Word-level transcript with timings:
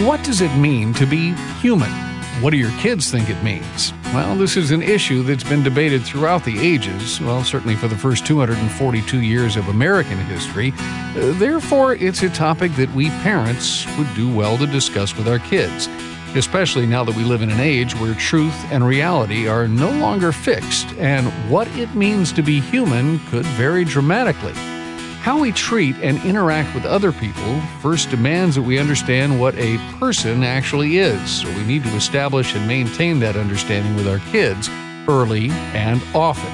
What 0.00 0.24
does 0.24 0.40
it 0.40 0.52
mean 0.56 0.92
to 0.94 1.06
be 1.06 1.32
human? 1.60 1.90
What 2.40 2.50
do 2.50 2.56
your 2.56 2.76
kids 2.80 3.08
think 3.08 3.30
it 3.30 3.40
means? 3.44 3.92
Well, 4.06 4.34
this 4.34 4.56
is 4.56 4.72
an 4.72 4.82
issue 4.82 5.22
that's 5.22 5.44
been 5.44 5.62
debated 5.62 6.02
throughout 6.02 6.44
the 6.44 6.58
ages, 6.58 7.20
well, 7.20 7.44
certainly 7.44 7.76
for 7.76 7.86
the 7.86 7.96
first 7.96 8.26
242 8.26 9.20
years 9.20 9.54
of 9.54 9.68
American 9.68 10.18
history. 10.18 10.72
Uh, 10.76 11.38
therefore, 11.38 11.94
it's 11.94 12.22
a 12.24 12.30
topic 12.30 12.72
that 12.72 12.92
we 12.94 13.10
parents 13.20 13.86
would 13.96 14.12
do 14.16 14.34
well 14.34 14.58
to 14.58 14.66
discuss 14.66 15.16
with 15.16 15.28
our 15.28 15.38
kids, 15.38 15.86
especially 16.34 16.86
now 16.86 17.04
that 17.04 17.14
we 17.14 17.22
live 17.22 17.42
in 17.42 17.50
an 17.50 17.60
age 17.60 17.94
where 17.94 18.14
truth 18.14 18.56
and 18.72 18.84
reality 18.84 19.46
are 19.46 19.68
no 19.68 19.90
longer 19.92 20.32
fixed, 20.32 20.88
and 20.94 21.28
what 21.48 21.68
it 21.78 21.94
means 21.94 22.32
to 22.32 22.42
be 22.42 22.60
human 22.60 23.20
could 23.26 23.46
vary 23.46 23.84
dramatically. 23.84 24.71
How 25.22 25.38
we 25.38 25.52
treat 25.52 25.94
and 26.02 26.20
interact 26.24 26.74
with 26.74 26.84
other 26.84 27.12
people 27.12 27.60
first 27.80 28.10
demands 28.10 28.56
that 28.56 28.62
we 28.62 28.80
understand 28.80 29.38
what 29.38 29.54
a 29.56 29.78
person 30.00 30.42
actually 30.42 30.98
is, 30.98 31.30
so 31.30 31.48
we 31.50 31.62
need 31.62 31.84
to 31.84 31.94
establish 31.94 32.56
and 32.56 32.66
maintain 32.66 33.20
that 33.20 33.36
understanding 33.36 33.94
with 33.94 34.08
our 34.08 34.18
kids 34.32 34.68
early 35.08 35.50
and 35.74 36.02
often. 36.12 36.52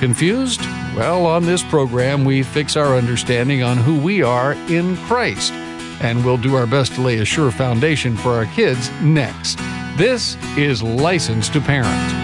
Confused? 0.00 0.60
Well, 0.94 1.24
on 1.24 1.46
this 1.46 1.62
program, 1.62 2.26
we 2.26 2.42
fix 2.42 2.76
our 2.76 2.94
understanding 2.94 3.62
on 3.62 3.78
who 3.78 3.98
we 3.98 4.22
are 4.22 4.52
in 4.68 4.98
Christ, 5.06 5.54
and 6.02 6.22
we'll 6.22 6.36
do 6.36 6.56
our 6.56 6.66
best 6.66 6.94
to 6.96 7.00
lay 7.00 7.20
a 7.20 7.24
sure 7.24 7.50
foundation 7.50 8.18
for 8.18 8.32
our 8.32 8.44
kids 8.44 8.90
next. 9.00 9.56
This 9.96 10.36
is 10.58 10.82
License 10.82 11.48
to 11.48 11.60
Parent. 11.62 12.23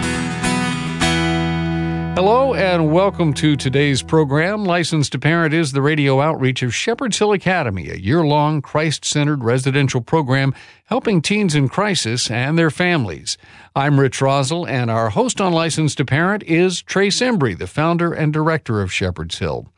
Hello 2.13 2.53
and 2.53 2.91
welcome 2.91 3.33
to 3.35 3.55
today's 3.55 4.03
program. 4.03 4.65
License 4.65 5.09
to 5.11 5.17
Parent 5.17 5.53
is 5.53 5.71
the 5.71 5.81
radio 5.81 6.19
outreach 6.19 6.61
of 6.61 6.75
Shepherd's 6.75 7.17
Hill 7.17 7.31
Academy, 7.31 7.89
a 7.89 7.95
year 7.95 8.25
long 8.25 8.61
Christ 8.61 9.05
centered 9.05 9.45
residential 9.45 10.01
program 10.01 10.53
helping 10.85 11.21
teens 11.21 11.55
in 11.55 11.69
crisis 11.69 12.29
and 12.29 12.57
their 12.57 12.69
families. 12.69 13.37
I'm 13.77 13.97
Rich 13.97 14.19
Rosell, 14.19 14.67
and 14.67 14.91
our 14.91 15.11
host 15.11 15.39
on 15.39 15.53
License 15.53 15.95
to 15.95 16.05
Parent 16.05 16.43
is 16.43 16.81
Trace 16.81 17.21
Embry, 17.21 17.57
the 17.57 17.65
founder 17.65 18.11
and 18.11 18.33
director 18.33 18.81
of 18.81 18.91
Shepherd's 18.91 19.39
Hill. 19.39 19.69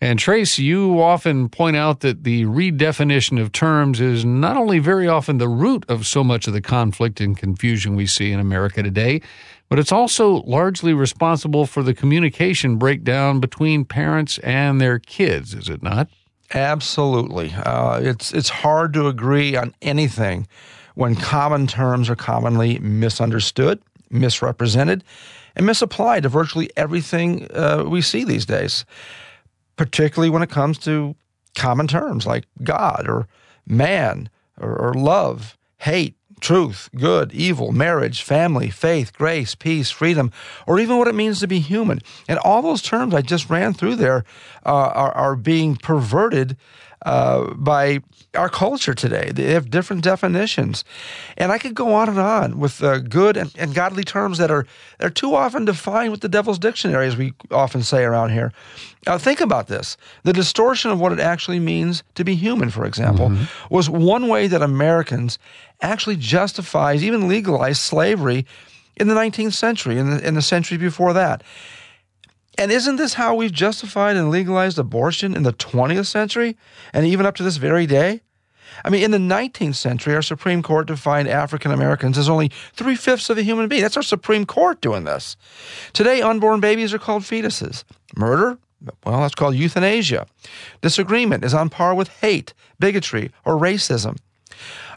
And 0.00 0.18
Trace, 0.18 0.58
you 0.58 1.00
often 1.00 1.48
point 1.48 1.76
out 1.76 2.00
that 2.00 2.24
the 2.24 2.44
redefinition 2.44 3.40
of 3.40 3.52
terms 3.52 4.00
is 4.00 4.24
not 4.24 4.56
only 4.56 4.78
very 4.78 5.08
often 5.08 5.38
the 5.38 5.48
root 5.48 5.84
of 5.88 6.06
so 6.06 6.22
much 6.22 6.46
of 6.46 6.52
the 6.52 6.60
conflict 6.60 7.20
and 7.20 7.36
confusion 7.36 7.96
we 7.96 8.06
see 8.06 8.30
in 8.30 8.38
America 8.38 8.82
today, 8.82 9.22
but 9.74 9.80
it's 9.80 9.90
also 9.90 10.34
largely 10.42 10.94
responsible 10.94 11.66
for 11.66 11.82
the 11.82 11.92
communication 11.92 12.76
breakdown 12.76 13.40
between 13.40 13.84
parents 13.84 14.38
and 14.38 14.80
their 14.80 15.00
kids, 15.00 15.52
is 15.52 15.68
it 15.68 15.82
not? 15.82 16.08
Absolutely. 16.54 17.52
Uh, 17.52 17.98
it's 18.00 18.32
it's 18.32 18.48
hard 18.48 18.92
to 18.92 19.08
agree 19.08 19.56
on 19.56 19.74
anything 19.82 20.46
when 20.94 21.16
common 21.16 21.66
terms 21.66 22.08
are 22.08 22.14
commonly 22.14 22.78
misunderstood, 22.78 23.82
misrepresented, 24.10 25.02
and 25.56 25.66
misapplied 25.66 26.22
to 26.22 26.28
virtually 26.28 26.70
everything 26.76 27.48
uh, 27.52 27.82
we 27.84 28.00
see 28.00 28.22
these 28.22 28.46
days. 28.46 28.84
Particularly 29.74 30.30
when 30.30 30.42
it 30.42 30.50
comes 30.50 30.78
to 30.84 31.16
common 31.56 31.88
terms 31.88 32.26
like 32.26 32.44
God 32.62 33.08
or 33.08 33.26
man 33.66 34.30
or, 34.56 34.72
or 34.76 34.94
love, 34.94 35.58
hate, 35.78 36.14
truth, 36.44 36.90
good, 36.94 37.32
evil, 37.32 37.72
marriage, 37.72 38.22
family, 38.22 38.68
faith, 38.68 39.14
grace, 39.14 39.54
peace, 39.54 39.90
freedom, 39.90 40.30
or 40.66 40.78
even 40.78 40.98
what 40.98 41.08
it 41.08 41.14
means 41.14 41.40
to 41.40 41.48
be 41.48 41.58
human. 41.58 42.00
And 42.28 42.38
all 42.40 42.60
those 42.60 42.82
terms 42.82 43.14
I 43.14 43.22
just 43.22 43.48
ran 43.48 43.72
through 43.72 43.96
there 43.96 44.24
uh, 44.66 44.68
are, 44.68 45.12
are 45.12 45.36
being 45.36 45.74
perverted 45.74 46.58
uh, 47.04 47.52
by 47.54 48.00
our 48.34 48.48
culture 48.48 48.94
today. 48.94 49.30
They 49.32 49.52
have 49.52 49.70
different 49.70 50.02
definitions. 50.02 50.84
And 51.36 51.52
I 51.52 51.58
could 51.58 51.74
go 51.74 51.92
on 51.94 52.08
and 52.08 52.18
on 52.18 52.58
with 52.58 52.82
uh, 52.82 52.98
good 52.98 53.36
and, 53.36 53.52
and, 53.56 53.74
godly 53.74 54.04
terms 54.04 54.38
that 54.38 54.50
are, 54.50 54.66
are 55.00 55.10
too 55.10 55.34
often 55.34 55.64
defined 55.64 56.10
with 56.10 56.20
the 56.20 56.28
devil's 56.28 56.58
dictionary, 56.58 57.06
as 57.06 57.16
we 57.16 57.34
often 57.50 57.82
say 57.82 58.04
around 58.04 58.30
here. 58.30 58.52
Now, 59.06 59.18
think 59.18 59.40
about 59.40 59.66
this. 59.66 59.96
The 60.22 60.32
distortion 60.32 60.90
of 60.90 60.98
what 60.98 61.12
it 61.12 61.20
actually 61.20 61.60
means 61.60 62.02
to 62.14 62.24
be 62.24 62.34
human, 62.34 62.70
for 62.70 62.86
example, 62.86 63.28
mm-hmm. 63.28 63.74
was 63.74 63.90
one 63.90 64.28
way 64.28 64.46
that 64.46 64.62
Americans 64.62 65.38
actually 65.82 66.16
justifies, 66.16 67.04
even 67.04 67.28
legalized 67.28 67.80
slavery 67.80 68.46
in 68.96 69.08
the 69.08 69.14
19th 69.14 69.52
century, 69.52 69.98
in 69.98 70.10
the, 70.10 70.26
in 70.26 70.34
the 70.34 70.42
century 70.42 70.78
before 70.78 71.12
that. 71.12 71.42
And 72.56 72.70
isn't 72.70 72.96
this 72.96 73.14
how 73.14 73.34
we've 73.34 73.52
justified 73.52 74.16
and 74.16 74.30
legalized 74.30 74.78
abortion 74.78 75.34
in 75.34 75.42
the 75.42 75.52
20th 75.52 76.06
century 76.06 76.56
and 76.92 77.04
even 77.06 77.26
up 77.26 77.34
to 77.36 77.42
this 77.42 77.56
very 77.56 77.86
day? 77.86 78.20
I 78.84 78.90
mean, 78.90 79.02
in 79.02 79.10
the 79.10 79.18
19th 79.18 79.76
century, 79.76 80.14
our 80.14 80.22
Supreme 80.22 80.62
Court 80.62 80.86
defined 80.86 81.28
African 81.28 81.70
Americans 81.70 82.18
as 82.18 82.28
only 82.28 82.50
three 82.72 82.96
fifths 82.96 83.30
of 83.30 83.38
a 83.38 83.42
human 83.42 83.68
being. 83.68 83.82
That's 83.82 83.96
our 83.96 84.02
Supreme 84.02 84.46
Court 84.46 84.80
doing 84.80 85.04
this. 85.04 85.36
Today, 85.92 86.22
unborn 86.22 86.60
babies 86.60 86.92
are 86.92 86.98
called 86.98 87.22
fetuses. 87.22 87.84
Murder? 88.16 88.58
Well, 89.04 89.20
that's 89.20 89.34
called 89.34 89.54
euthanasia. 89.54 90.26
Disagreement 90.82 91.44
is 91.44 91.54
on 91.54 91.70
par 91.70 91.94
with 91.94 92.08
hate, 92.08 92.52
bigotry, 92.78 93.30
or 93.44 93.56
racism. 93.56 94.18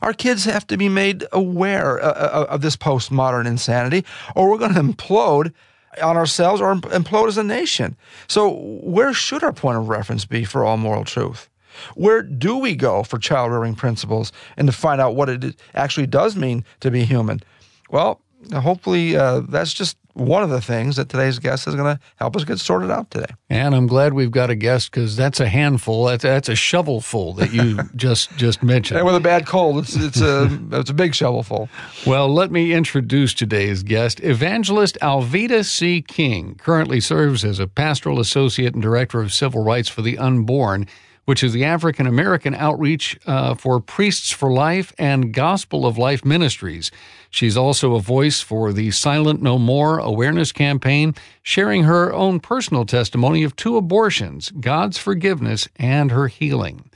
Our 0.01 0.13
kids 0.13 0.45
have 0.45 0.67
to 0.67 0.77
be 0.77 0.89
made 0.89 1.25
aware 1.31 2.03
uh, 2.03 2.11
uh, 2.11 2.45
of 2.49 2.61
this 2.61 2.75
postmodern 2.75 3.47
insanity, 3.47 4.05
or 4.35 4.49
we're 4.49 4.57
going 4.57 4.73
to 4.73 4.81
implode 4.81 5.53
on 6.01 6.17
ourselves 6.17 6.61
or 6.61 6.75
implode 6.75 7.27
as 7.27 7.37
a 7.37 7.43
nation. 7.43 7.95
So, 8.27 8.51
where 8.81 9.13
should 9.13 9.43
our 9.43 9.53
point 9.53 9.77
of 9.77 9.89
reference 9.89 10.25
be 10.25 10.43
for 10.43 10.63
all 10.63 10.77
moral 10.77 11.03
truth? 11.03 11.49
Where 11.95 12.23
do 12.23 12.57
we 12.57 12.75
go 12.75 13.03
for 13.03 13.19
child 13.19 13.51
rearing 13.51 13.75
principles 13.75 14.31
and 14.57 14.67
to 14.67 14.71
find 14.71 14.99
out 14.99 15.15
what 15.15 15.29
it 15.29 15.55
actually 15.75 16.07
does 16.07 16.35
mean 16.35 16.65
to 16.79 16.89
be 16.89 17.05
human? 17.05 17.41
Well, 17.89 18.21
hopefully, 18.51 19.15
uh, 19.15 19.41
that's 19.41 19.73
just 19.73 19.97
one 20.17 20.43
of 20.43 20.49
the 20.49 20.61
things 20.61 20.95
that 20.95 21.09
today's 21.09 21.39
guest 21.39 21.67
is 21.67 21.75
going 21.75 21.95
to 21.95 22.01
help 22.15 22.35
us 22.35 22.43
get 22.43 22.59
sorted 22.59 22.89
out 22.89 23.11
today. 23.11 23.33
And 23.49 23.75
I'm 23.75 23.87
glad 23.87 24.13
we've 24.13 24.31
got 24.31 24.49
a 24.49 24.55
guest 24.55 24.91
because 24.91 25.15
that's 25.15 25.39
a 25.39 25.47
handful. 25.47 26.05
That's, 26.05 26.23
that's 26.23 26.49
a 26.49 26.55
shovelful 26.55 27.33
that 27.33 27.53
you 27.53 27.83
just 27.95 28.35
just 28.37 28.63
mentioned. 28.63 28.97
And 28.97 29.05
with 29.05 29.15
a 29.15 29.19
bad 29.19 29.45
cold, 29.45 29.77
it's 29.77 29.95
it's 29.95 30.21
a 30.21 30.49
it's 30.71 30.89
a 30.89 30.93
big 30.93 31.13
shovelful. 31.13 31.69
Well, 32.05 32.33
let 32.33 32.51
me 32.51 32.73
introduce 32.73 33.33
today's 33.33 33.83
guest, 33.83 34.19
Evangelist 34.21 34.97
Alveda 35.01 35.63
C. 35.63 36.01
King. 36.01 36.55
Currently 36.55 36.99
serves 36.99 37.45
as 37.45 37.59
a 37.59 37.67
pastoral 37.67 38.19
associate 38.19 38.73
and 38.73 38.81
director 38.81 39.21
of 39.21 39.31
civil 39.31 39.63
rights 39.63 39.89
for 39.89 40.01
the 40.01 40.17
unborn 40.17 40.87
which 41.27 41.43
is 41.43 41.51
the 41.51 41.65
African 41.65 42.07
American 42.07 42.55
outreach 42.55 43.19
uh, 43.25 43.53
for 43.53 43.81
Priests 43.81 44.31
for 44.31 44.49
Life 44.49 44.93
and 44.97 45.33
Gospel 45.33 45.85
of 45.85 45.97
Life 45.97 46.23
Ministries. 46.23 46.89
She's 47.29 47.57
also 47.57 47.95
a 47.95 47.99
voice 47.99 48.39
for 48.39 48.71
the 48.71 48.91
Silent 48.91 49.41
No 49.41 49.59
More 49.59 49.99
awareness 49.99 50.53
campaign, 50.53 51.13
sharing 51.43 51.83
her 51.83 52.13
own 52.13 52.39
personal 52.39 52.85
testimony 52.85 53.43
of 53.43 53.57
two 53.57 53.75
abortions, 53.75 54.51
God's 54.51 54.97
forgiveness, 54.97 55.67
and 55.75 56.11
her 56.11 56.29
healing. 56.29 56.89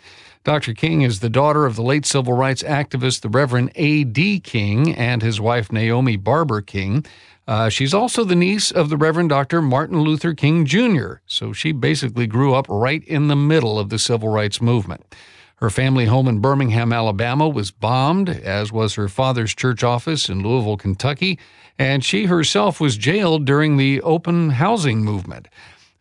Dr. 0.46 0.74
King 0.74 1.02
is 1.02 1.19
the 1.19 1.30
daughter 1.30 1.66
of 1.66 1.75
the 1.75 1.84
late 1.84 2.06
civil 2.06 2.34
rights 2.34 2.63
activist, 2.63 3.19
the 3.19 3.30
Reverend 3.30 3.74
A.D. 3.75 4.40
King, 4.40 4.96
and 4.96 5.22
his 5.22 5.42
wife, 5.42 5.74
Naomi 5.74 6.16
Barber 6.16 6.62
King. 6.62 7.06
Uh, 7.51 7.67
she's 7.67 7.94
also 7.94 8.23
the 8.23 8.34
niece 8.34 8.72
of 8.72 8.88
the 8.88 8.95
Reverend 8.95 9.28
Dr. 9.28 9.62
Martin 9.62 10.00
Luther 10.00 10.34
King 10.34 10.66
Jr., 10.66 11.16
so 11.25 11.51
she 11.51 11.73
basically 11.73 12.25
grew 12.25 12.53
up 12.53 12.66
right 12.69 13.03
in 13.03 13.28
the 13.28 13.35
middle 13.35 13.78
of 13.78 13.89
the 13.89 14.00
civil 14.00 14.29
rights 14.29 14.62
movement. 14.62 15.03
Her 15.57 15.69
family 15.69 16.06
home 16.06 16.29
in 16.29 16.39
Birmingham, 16.39 16.94
Alabama 16.94 17.50
was 17.50 17.69
bombed, 17.69 18.29
as 18.29 18.72
was 18.72 18.95
her 18.95 19.09
father's 19.09 19.53
church 19.53 19.84
office 19.84 20.29
in 20.29 20.41
Louisville, 20.41 20.78
Kentucky, 20.78 21.38
and 21.78 22.06
she 22.06 22.28
herself 22.28 22.79
was 22.79 22.95
jailed 22.95 23.44
during 23.44 23.75
the 23.75 24.01
open 24.01 24.51
housing 24.51 25.03
movement. 25.03 25.50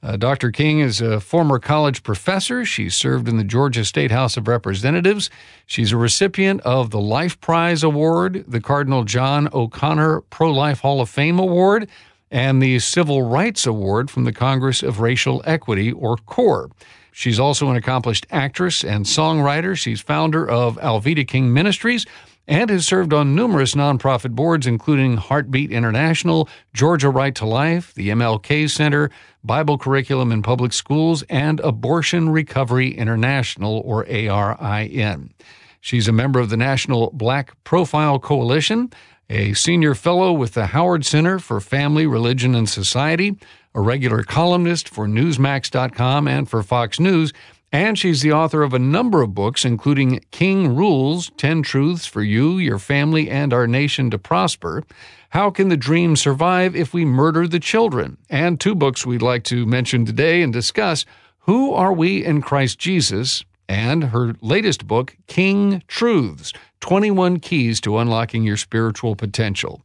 Uh, 0.03 0.17
Dr. 0.17 0.51
King 0.51 0.81
is 0.81 1.03
a 1.03 1.21
former 1.21 1.59
college 1.59 2.03
professor. 2.03 2.65
She 2.65 2.89
served 2.89 3.29
in 3.29 3.37
the 3.37 3.45
Georgia 3.45 3.85
State 3.85 4.11
House 4.11 4.39
of 4.39 4.49
Representatives. 4.49 5.29
She's 5.67 5.93
a 5.93 5.99
recipient 5.99 6.63
of 6.63 6.91
the 6.91 7.01
Life 7.01 7.39
Prize 7.43 7.83
Award, 7.83 8.45
the 8.49 8.63
Cardinal 8.63 9.05
John 9.05 9.49
O'Connor 9.53 10.23
Pro 10.23 10.53
Life 10.53 10.81
Hall 10.81 11.03
of 11.03 11.11
Fame 11.11 11.39
Award, 11.39 11.89
and 12.31 12.63
the 12.63 12.79
Civil 12.79 13.23
Rights 13.23 13.67
Award 13.67 14.11
from 14.11 14.25
the 14.25 14.33
Congress 14.33 14.83
of 14.83 15.01
Racial 15.01 15.43
Equity, 15.45 15.93
or 15.93 16.17
CORE. 16.17 16.71
She's 17.13 17.41
also 17.41 17.69
an 17.69 17.77
accomplished 17.77 18.27
actress 18.31 18.83
and 18.83 19.05
songwriter. 19.05 19.77
She's 19.77 20.01
founder 20.01 20.49
of 20.49 20.77
Alveda 20.77 21.29
King 21.29 21.53
Ministries 21.53 22.07
and 22.47 22.71
has 22.71 22.87
served 22.87 23.13
on 23.13 23.35
numerous 23.35 23.75
nonprofit 23.75 24.35
boards, 24.35 24.67
including 24.67 25.17
Heartbeat 25.17 25.71
International, 25.71 26.49
Georgia 26.75 27.11
Right 27.11 27.35
to 27.37 27.47
Life, 27.47 27.95
the 27.95 28.09
MLK 28.09 28.69
Center, 28.69 29.11
Bible 29.45 29.79
Curriculum 29.79 30.33
in 30.33 30.43
Public 30.43 30.73
Schools, 30.73 31.23
and 31.31 31.61
Abortion 31.61 32.29
Recovery 32.29 32.91
International, 32.91 33.81
or 33.85 34.07
ARIN. 34.09 35.33
She's 35.81 36.09
a 36.09 36.13
member 36.13 36.41
of 36.41 36.51
the 36.51 36.57
National 36.57 37.11
Black 37.13 37.53
Pro-Life 37.65 38.21
Coalition, 38.21 38.93
a 39.31 39.55
senior 39.55 39.95
fellow 39.95 40.33
with 40.33 40.55
the 40.55 40.67
Howard 40.67 41.07
Center 41.07 41.39
for 41.39 41.61
Family, 41.61 42.07
Religion, 42.07 42.55
and 42.55 42.69
Society, 42.69 43.39
a 43.75 43.81
regular 43.81 44.25
columnist 44.25 44.89
for 44.89 45.07
Newsmax.com 45.07 46.27
and 46.27 46.51
for 46.51 46.63
Fox 46.63 46.99
News, 46.99 47.33
And 47.73 47.97
she's 47.97 48.21
the 48.21 48.33
author 48.33 48.63
of 48.65 48.75
a 48.75 48.81
number 48.81 49.23
of 49.23 49.35
books, 49.35 49.65
including 49.65 50.21
King 50.33 50.75
Rules 50.75 51.31
10 51.37 51.63
Truths 51.63 52.05
for 52.05 52.23
You, 52.23 52.59
Your 52.59 52.81
Family, 52.81 53.31
and 53.31 53.53
Our 53.53 53.69
Nation 53.69 54.11
to 54.11 54.19
Prosper. 54.19 54.83
How 55.31 55.51
Can 55.51 55.69
the 55.69 55.77
Dream 55.77 56.17
Survive 56.17 56.75
If 56.75 56.93
We 56.93 57.05
Murder 57.05 57.47
the 57.47 57.61
Children? 57.61 58.17
And 58.29 58.59
two 58.59 58.75
books 58.75 59.07
we'd 59.07 59.23
like 59.23 59.45
to 59.45 59.67
mention 59.67 60.05
today 60.05 60.43
and 60.43 60.53
discuss 60.53 61.05
Who 61.41 61.73
Are 61.73 61.93
We 61.93 62.25
in 62.25 62.43
Christ 62.43 62.81
Jesus? 62.81 63.45
And 63.69 64.05
her 64.05 64.35
latest 64.41 64.89
book, 64.89 65.17
King 65.29 65.85
Truths 65.87 66.53
21 66.81 67.41
Keys 67.41 67.81
to 67.83 67.99
Unlocking 67.99 68.43
Your 68.43 68.57
Spiritual 68.57 69.15
Potential. 69.15 69.83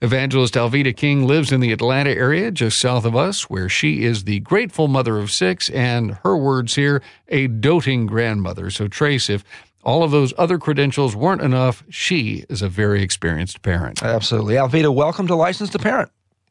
Evangelist 0.00 0.54
Alveda 0.54 0.96
King 0.96 1.26
lives 1.26 1.52
in 1.52 1.60
the 1.60 1.72
Atlanta 1.72 2.10
area, 2.10 2.50
just 2.50 2.78
south 2.78 3.04
of 3.04 3.14
us, 3.14 3.50
where 3.50 3.68
she 3.68 4.04
is 4.04 4.24
the 4.24 4.40
grateful 4.40 4.88
mother 4.88 5.18
of 5.18 5.30
six, 5.30 5.68
and 5.70 6.18
her 6.22 6.36
words 6.36 6.74
here, 6.74 7.02
a 7.28 7.48
doting 7.48 8.06
grandmother. 8.06 8.70
So, 8.70 8.88
Trace, 8.88 9.28
if 9.28 9.44
all 9.84 10.02
of 10.02 10.10
those 10.10 10.32
other 10.38 10.58
credentials 10.58 11.14
weren't 11.14 11.42
enough, 11.42 11.84
she 11.90 12.44
is 12.48 12.62
a 12.62 12.68
very 12.68 13.02
experienced 13.02 13.62
parent. 13.62 14.02
Absolutely. 14.02 14.54
Alveda, 14.54 14.94
welcome 14.94 15.26
to 15.26 15.34
Licensed 15.34 15.72
to 15.72 15.78
Parent. 15.78 16.10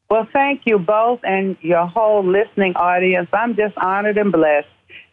Well, 0.10 0.28
thank 0.32 0.62
you 0.66 0.80
both 0.80 1.20
and 1.24 1.58
your 1.62 1.86
whole 1.86 2.26
listening 2.26 2.74
audience. 2.76 3.30
I'm 3.34 3.56
just 3.56 3.78
honored 3.78 4.18
and 4.18 4.32
blessed 4.32 4.68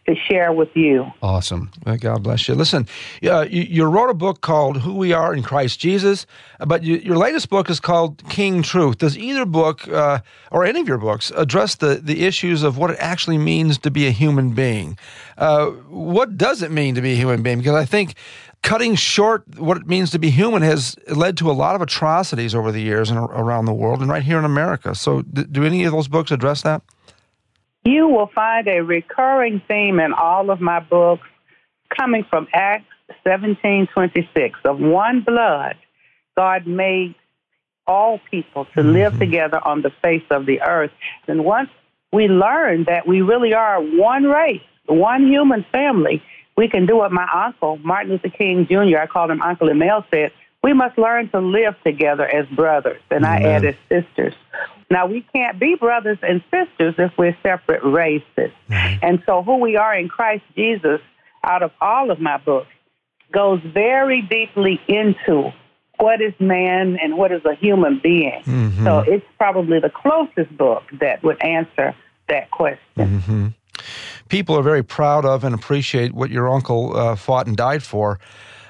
to 0.07 0.15
share 0.15 0.53
with 0.53 0.69
you. 0.75 1.07
Awesome. 1.23 1.71
God 2.01 2.23
bless 2.23 2.47
you. 2.47 2.55
Listen, 2.55 2.87
uh, 3.25 3.47
you, 3.49 3.63
you, 3.63 3.85
wrote 3.85 4.11
a 4.11 4.15
book 4.15 4.43
called 4.43 4.79
Who 4.79 4.95
We 4.95 5.13
Are 5.13 5.35
in 5.35 5.43
Christ 5.43 5.81
Jesus, 5.81 6.27
but 6.67 6.83
you, 6.83 6.97
your 6.97 7.17
latest 7.17 7.49
book 7.49 7.71
is 7.71 7.81
called 7.81 8.23
King 8.29 8.63
Truth. 8.63 8.99
Does 8.99 9.17
either 9.17 9.47
book 9.47 9.89
uh, 9.89 10.21
or 10.51 10.65
any 10.65 10.81
of 10.81 10.89
your 10.89 10.99
books 10.99 11.33
address 11.37 11.77
the, 11.77 11.97
the 11.97 12.25
issues 12.25 12.63
of 12.63 12.77
what 12.77 12.91
it 12.91 12.99
actually 13.01 13.39
means 13.39 13.79
to 13.79 13.91
be 13.91 14.07
a 14.07 14.11
human 14.11 14.51
being? 14.51 14.99
Uh, 15.39 15.69
what 15.89 16.37
does 16.37 16.63
it 16.63 16.71
mean 16.71 16.95
to 16.95 17.01
be 17.01 17.13
a 17.13 17.17
human 17.17 17.43
being? 17.43 17.59
Because 17.59 17.75
I 17.75 17.87
think 17.87 18.15
cutting 18.63 18.95
short 18.95 19.59
what 19.59 19.77
it 19.77 19.87
means 19.87 20.11
to 20.11 20.19
be 20.19 20.31
human 20.31 20.63
has 20.63 20.97
led 21.09 21.37
to 21.37 21.51
a 21.51 21.53
lot 21.53 21.75
of 21.75 21.83
atrocities 21.83 22.55
over 22.55 22.73
the 22.73 22.81
years 22.81 23.11
and 23.11 23.19
around 23.19 23.67
the 23.67 23.75
world 23.75 24.01
and 24.01 24.11
right 24.11 24.23
here 24.23 24.39
in 24.39 24.45
America. 24.45 24.95
So, 24.95 25.23
do 25.23 25.65
any 25.65 25.85
of 25.85 25.93
those 25.93 26.09
books 26.09 26.31
address 26.31 26.63
that? 26.63 26.83
You 27.85 28.09
will 28.09 28.31
find 28.35 28.67
a 28.67 28.81
recurring 28.83 29.61
theme 29.69 30.01
in 30.01 30.13
all 30.13 30.51
of 30.51 30.61
my 30.61 30.81
books 30.81 31.27
coming 31.97 32.25
from 32.25 32.49
Acts 32.53 32.87
17:26 33.27 34.53
of 34.65 34.81
one 34.81 35.21
blood 35.21 35.77
God 36.37 36.67
made 36.67 37.15
all 37.87 38.21
people 38.31 38.67
to 38.75 38.83
live 38.83 39.13
mm-hmm. 39.13 39.21
together 39.21 39.61
on 39.63 39.83
the 39.83 39.91
face 40.03 40.25
of 40.31 40.47
the 40.47 40.63
earth. 40.63 40.91
And 41.29 41.45
once 41.45 41.71
we 42.13 42.29
learn 42.29 42.85
that 42.85 43.07
we 43.07 43.21
really 43.21 43.53
are 43.53 43.81
one 43.81 44.25
race, 44.25 44.63
one 44.87 45.27
human 45.27 45.65
family, 45.71 46.23
we 46.57 46.69
can 46.69 46.87
do 46.87 46.97
what 46.97 47.13
my 47.13 47.29
uncle, 47.47 47.79
Martin 47.79 48.13
Luther 48.13 48.31
King 48.31 48.67
Jr., 48.67 48.99
I 48.99 49.07
called 49.07 49.31
him 49.31 49.43
Uncle 49.43 49.69
M.L., 49.69 50.07
said, 50.11 50.33
we 50.63 50.73
must 50.73 50.97
learn 50.97 51.29
to 51.31 51.41
live 51.41 51.75
together 51.85 52.27
as 52.27 52.47
brothers. 52.47 53.01
And 53.11 53.25
Amen. 53.25 53.45
I 53.45 53.49
added 53.51 53.77
sisters. 53.89 54.35
Now, 54.91 55.07
we 55.07 55.27
can't 55.33 55.59
be 55.59 55.77
brothers 55.77 56.19
and 56.23 56.43
sisters 56.51 56.95
if 56.99 57.13
we're 57.19 57.37
separate 57.43 57.83
races. 57.85 58.53
Mm-hmm. 58.69 58.99
And 59.03 59.23
so, 59.27 59.43
who 59.43 59.59
we 59.59 59.77
are 59.77 59.97
in 59.97 60.09
Christ 60.09 60.45
Jesus, 60.55 61.01
out 61.43 61.63
of 61.63 61.73
all 61.81 62.11
of 62.11 62.21
my 62.21 62.39
books, 62.39 62.69
goes 63.33 63.61
very 63.63 64.23
deeply 64.23 64.81
into 64.89 65.51
what 65.99 66.21
is 66.21 66.35
man 66.39 66.99
and 67.03 67.17
what 67.17 67.33
is 67.33 67.45
a 67.45 67.55
human 67.55 68.01
being. 68.03 68.43
Mm-hmm. 68.45 68.85
So, 68.85 69.01
it's 69.01 69.27
probably 69.39 69.81
the 69.81 69.91
closest 69.91 70.57
book 70.57 70.83
that 71.01 71.23
would 71.23 71.41
answer 71.43 71.95
that 72.29 72.51
question. 72.51 72.79
Mm-hmm. 72.97 73.47
People 74.29 74.57
are 74.57 74.63
very 74.63 74.83
proud 74.83 75.25
of 75.25 75.45
and 75.45 75.55
appreciate 75.55 76.13
what 76.13 76.31
your 76.31 76.49
uncle 76.49 76.97
uh, 76.97 77.17
fought 77.17 77.47
and 77.47 77.57
died 77.57 77.83
for 77.83 78.19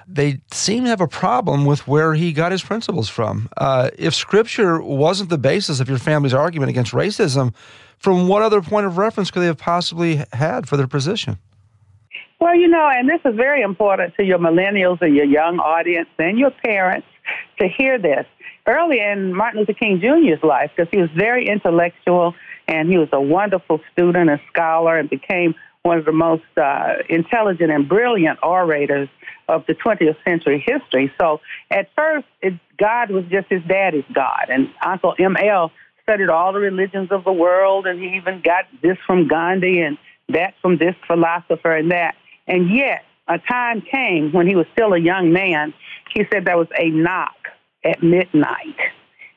they 0.06 0.40
seem 0.50 0.84
to 0.84 0.90
have 0.90 1.00
a 1.00 1.08
problem 1.08 1.64
with 1.64 1.86
where 1.86 2.14
he 2.14 2.32
got 2.32 2.52
his 2.52 2.62
principles 2.62 3.08
from. 3.08 3.48
Uh, 3.56 3.90
if 3.98 4.14
Scripture 4.14 4.80
wasn't 4.80 5.30
the 5.30 5.38
basis 5.38 5.80
of 5.80 5.88
your 5.88 5.98
family's 5.98 6.34
argument 6.34 6.70
against 6.70 6.92
racism, 6.92 7.54
from 7.98 8.28
what 8.28 8.42
other 8.42 8.60
point 8.60 8.86
of 8.86 8.98
reference 8.98 9.30
could 9.30 9.40
they 9.40 9.46
have 9.46 9.58
possibly 9.58 10.22
had 10.32 10.68
for 10.68 10.76
their 10.76 10.86
position? 10.86 11.38
Well, 12.40 12.54
you 12.54 12.68
know, 12.68 12.88
and 12.92 13.08
this 13.08 13.20
is 13.24 13.34
very 13.36 13.62
important 13.62 14.14
to 14.16 14.24
your 14.24 14.38
millennials 14.38 15.00
and 15.00 15.14
your 15.14 15.24
young 15.24 15.58
audience 15.58 16.08
and 16.18 16.38
your 16.38 16.50
parents 16.50 17.06
to 17.58 17.68
hear 17.68 17.98
this. 17.98 18.26
Early 18.66 19.00
in 19.00 19.34
Martin 19.34 19.60
Luther 19.60 19.72
King 19.72 20.00
Jr.'s 20.00 20.42
life, 20.42 20.70
because 20.76 20.90
he 20.90 20.98
was 20.98 21.10
very 21.16 21.48
intellectual 21.48 22.34
and 22.66 22.88
he 22.88 22.98
was 22.98 23.08
a 23.12 23.20
wonderful 23.20 23.80
student 23.92 24.30
and 24.30 24.40
scholar 24.50 24.98
and 24.98 25.08
became 25.08 25.54
one 25.82 25.98
of 25.98 26.06
the 26.06 26.12
most 26.12 26.44
uh, 26.56 26.94
intelligent 27.08 27.70
and 27.70 27.88
brilliant 27.88 28.38
orators 28.42 29.08
of 29.48 29.64
the 29.66 29.74
20th 29.74 30.16
century 30.24 30.64
history. 30.64 31.12
So 31.20 31.40
at 31.70 31.88
first, 31.96 32.26
it, 32.40 32.54
God 32.78 33.10
was 33.10 33.24
just 33.30 33.48
his 33.48 33.62
daddy's 33.68 34.04
God. 34.12 34.46
And 34.48 34.70
Uncle 34.84 35.14
M.L. 35.18 35.72
studied 36.02 36.28
all 36.28 36.52
the 36.52 36.60
religions 36.60 37.08
of 37.10 37.24
the 37.24 37.32
world, 37.32 37.86
and 37.86 38.00
he 38.00 38.16
even 38.16 38.42
got 38.42 38.64
this 38.82 38.96
from 39.06 39.28
Gandhi 39.28 39.80
and 39.80 39.98
that 40.28 40.54
from 40.62 40.78
this 40.78 40.94
philosopher 41.06 41.76
and 41.76 41.90
that. 41.90 42.14
And 42.46 42.74
yet, 42.74 43.04
a 43.28 43.38
time 43.38 43.82
came 43.82 44.32
when 44.32 44.46
he 44.46 44.54
was 44.54 44.66
still 44.72 44.92
a 44.92 44.98
young 44.98 45.32
man, 45.32 45.72
he 46.12 46.24
said 46.32 46.44
there 46.44 46.58
was 46.58 46.68
a 46.78 46.90
knock 46.90 47.34
at 47.84 48.02
midnight. 48.02 48.78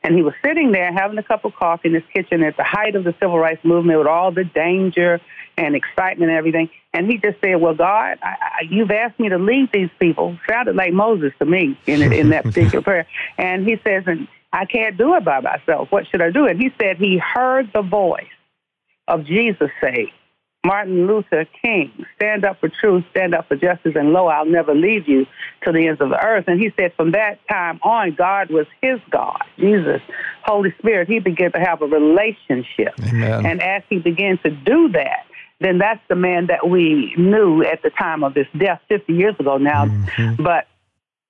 And 0.03 0.15
he 0.15 0.21
was 0.21 0.33
sitting 0.45 0.71
there 0.71 0.93
having 0.93 1.17
a 1.17 1.23
cup 1.23 1.43
of 1.43 1.53
coffee 1.55 1.89
in 1.89 1.93
his 1.93 2.03
kitchen 2.13 2.43
at 2.43 2.55
the 2.55 2.63
height 2.63 2.95
of 2.95 3.03
the 3.03 3.13
civil 3.19 3.39
rights 3.39 3.63
movement 3.63 3.99
with 3.99 4.07
all 4.07 4.31
the 4.31 4.43
danger 4.43 5.19
and 5.57 5.75
excitement 5.75 6.29
and 6.29 6.37
everything. 6.37 6.69
And 6.93 7.07
he 7.07 7.17
just 7.17 7.39
said, 7.41 7.55
"Well, 7.55 7.75
God, 7.75 8.17
I, 8.21 8.35
I, 8.41 8.61
you've 8.69 8.91
asked 8.91 9.19
me 9.19 9.29
to 9.29 9.37
lead 9.37 9.69
these 9.71 9.89
people." 9.99 10.37
Sounded 10.49 10.75
like 10.75 10.93
Moses 10.93 11.33
to 11.39 11.45
me 11.45 11.77
in 11.85 12.01
in 12.13 12.29
that 12.29 12.43
particular 12.45 12.81
prayer. 12.81 13.07
And 13.37 13.67
he 13.67 13.77
says, 13.83 14.03
"And 14.07 14.27
I 14.53 14.65
can't 14.65 14.97
do 14.97 15.15
it 15.15 15.25
by 15.25 15.39
myself. 15.41 15.91
What 15.91 16.07
should 16.07 16.21
I 16.21 16.31
do?" 16.31 16.47
And 16.47 16.59
he 16.59 16.71
said 16.79 16.97
he 16.97 17.17
heard 17.17 17.71
the 17.73 17.81
voice 17.81 18.25
of 19.07 19.25
Jesus 19.25 19.69
say, 19.81 20.11
Martin 20.65 21.07
Luther 21.07 21.45
King, 21.61 22.05
stand 22.17 22.43
up 22.43 22.59
for 22.59 22.67
truth, 22.67 23.05
stand 23.11 23.33
up 23.33 23.47
for 23.47 23.55
justice, 23.55 23.93
and 23.95 24.11
lo, 24.11 24.27
I'll 24.27 24.45
never 24.45 24.75
leave 24.75 25.07
you 25.07 25.25
to 25.63 25.71
the 25.71 25.87
ends 25.87 26.01
of 26.01 26.09
the 26.09 26.21
earth. 26.21 26.45
And 26.47 26.59
he 26.59 26.73
said 26.75 26.93
from 26.95 27.11
that 27.11 27.39
time 27.49 27.79
on, 27.83 28.15
God 28.15 28.49
was 28.49 28.65
his 28.81 28.99
God, 29.09 29.43
Jesus, 29.57 30.01
Holy 30.43 30.73
Spirit. 30.79 31.07
He 31.07 31.19
began 31.19 31.53
to 31.53 31.59
have 31.59 31.81
a 31.81 31.85
relationship. 31.85 32.93
Amen. 33.01 33.45
And 33.45 33.63
as 33.63 33.83
he 33.89 33.99
began 33.99 34.39
to 34.39 34.49
do 34.49 34.89
that, 34.89 35.26
then 35.59 35.79
that's 35.79 36.01
the 36.07 36.15
man 36.15 36.47
that 36.47 36.67
we 36.67 37.13
knew 37.17 37.63
at 37.63 37.81
the 37.81 37.89
time 37.89 38.23
of 38.23 38.35
his 38.35 38.45
death 38.57 38.81
50 38.89 39.13
years 39.13 39.35
ago 39.39 39.57
now. 39.57 39.85
Mm-hmm. 39.85 40.43
But 40.43 40.67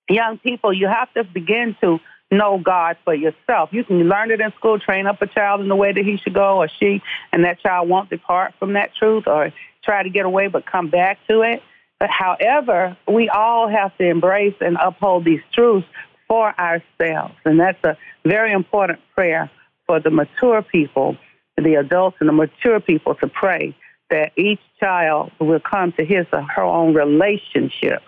young 0.10 0.38
people, 0.38 0.74
you 0.74 0.88
have 0.88 1.14
to 1.14 1.24
begin 1.24 1.76
to 1.82 2.00
know 2.30 2.58
God 2.58 2.98
for 3.06 3.16
yourself. 3.16 3.70
You 3.72 3.86
can 3.86 4.10
learn 4.10 4.32
it 4.32 4.42
in 4.42 4.52
school, 4.54 4.80
train 4.80 5.08
up 5.08 5.22
a 5.22 5.28
child 5.28 5.62
in 5.62 5.70
the 5.70 5.76
way 5.76 5.94
that 5.94 6.04
he 6.04 6.18
should 6.18 6.34
go 6.34 6.58
or 6.58 6.68
she, 6.80 7.02
and 7.32 7.46
that 7.46 7.62
child 7.62 7.88
won't 7.88 8.10
depart 8.10 8.54
from 8.60 8.74
that 8.74 8.94
truth 8.96 9.24
or 9.28 9.54
try 9.84 10.04
to 10.04 10.10
get 10.10 10.26
away 10.26 10.48
but 10.48 10.66
come 10.66 10.90
back 10.90 11.20
to 11.30 11.42
it. 11.42 11.64
But 12.00 12.10
however, 12.10 12.98
we 13.08 13.30
all 13.30 13.70
have 13.70 13.98
to 13.98 14.08
embrace 14.08 14.56
and 14.60 14.78
uphold 14.82 15.24
these 15.24 15.40
truths 15.54 15.88
for 16.28 16.54
ourselves. 16.60 17.36
And 17.46 17.60
that's 17.60 17.82
a 17.86 17.98
very 18.26 18.52
important 18.52 19.00
prayer 19.16 19.50
for 19.86 20.02
the 20.02 20.12
mature 20.12 20.62
people, 20.62 21.16
the 21.58 21.76
adults 21.76 22.18
and 22.20 22.28
the 22.28 22.34
mature 22.34 22.82
people 22.82 23.16
to 23.16 23.28
pray 23.28 23.74
that 24.10 24.32
each 24.38 24.60
child 24.80 25.32
will 25.40 25.60
come 25.60 25.92
to 25.94 26.06
his 26.06 26.26
or 26.32 26.42
her 26.42 26.64
own 26.64 26.94
relationship 26.94 28.02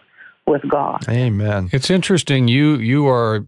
with 0.50 0.68
God. 0.68 1.08
Amen. 1.08 1.70
It's 1.72 1.90
interesting. 1.90 2.48
You 2.48 2.76
you 2.78 3.08
are 3.08 3.46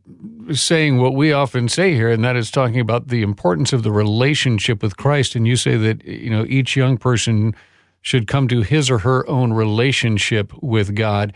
saying 0.53 1.00
what 1.00 1.15
we 1.15 1.34
often 1.34 1.67
say 1.67 1.93
here, 1.93 2.10
and 2.10 2.24
that 2.24 2.36
is 2.36 2.51
talking 2.51 2.79
about 2.79 3.08
the 3.08 3.24
importance 3.24 3.74
of 3.74 3.84
the 3.84 3.91
relationship 3.91 4.84
with 4.84 4.98
Christ. 4.98 5.36
And 5.36 5.48
you 5.48 5.55
say 5.55 5.77
that 5.77 6.05
you 6.05 6.29
know 6.29 6.46
each 6.48 6.75
young 6.75 6.98
person 6.98 7.55
should 8.01 8.27
come 8.27 8.48
to 8.48 8.62
his 8.62 8.89
or 8.89 9.00
her 9.00 9.27
own 9.27 9.51
relationship 9.53 10.53
with 10.62 10.96
God. 10.96 11.34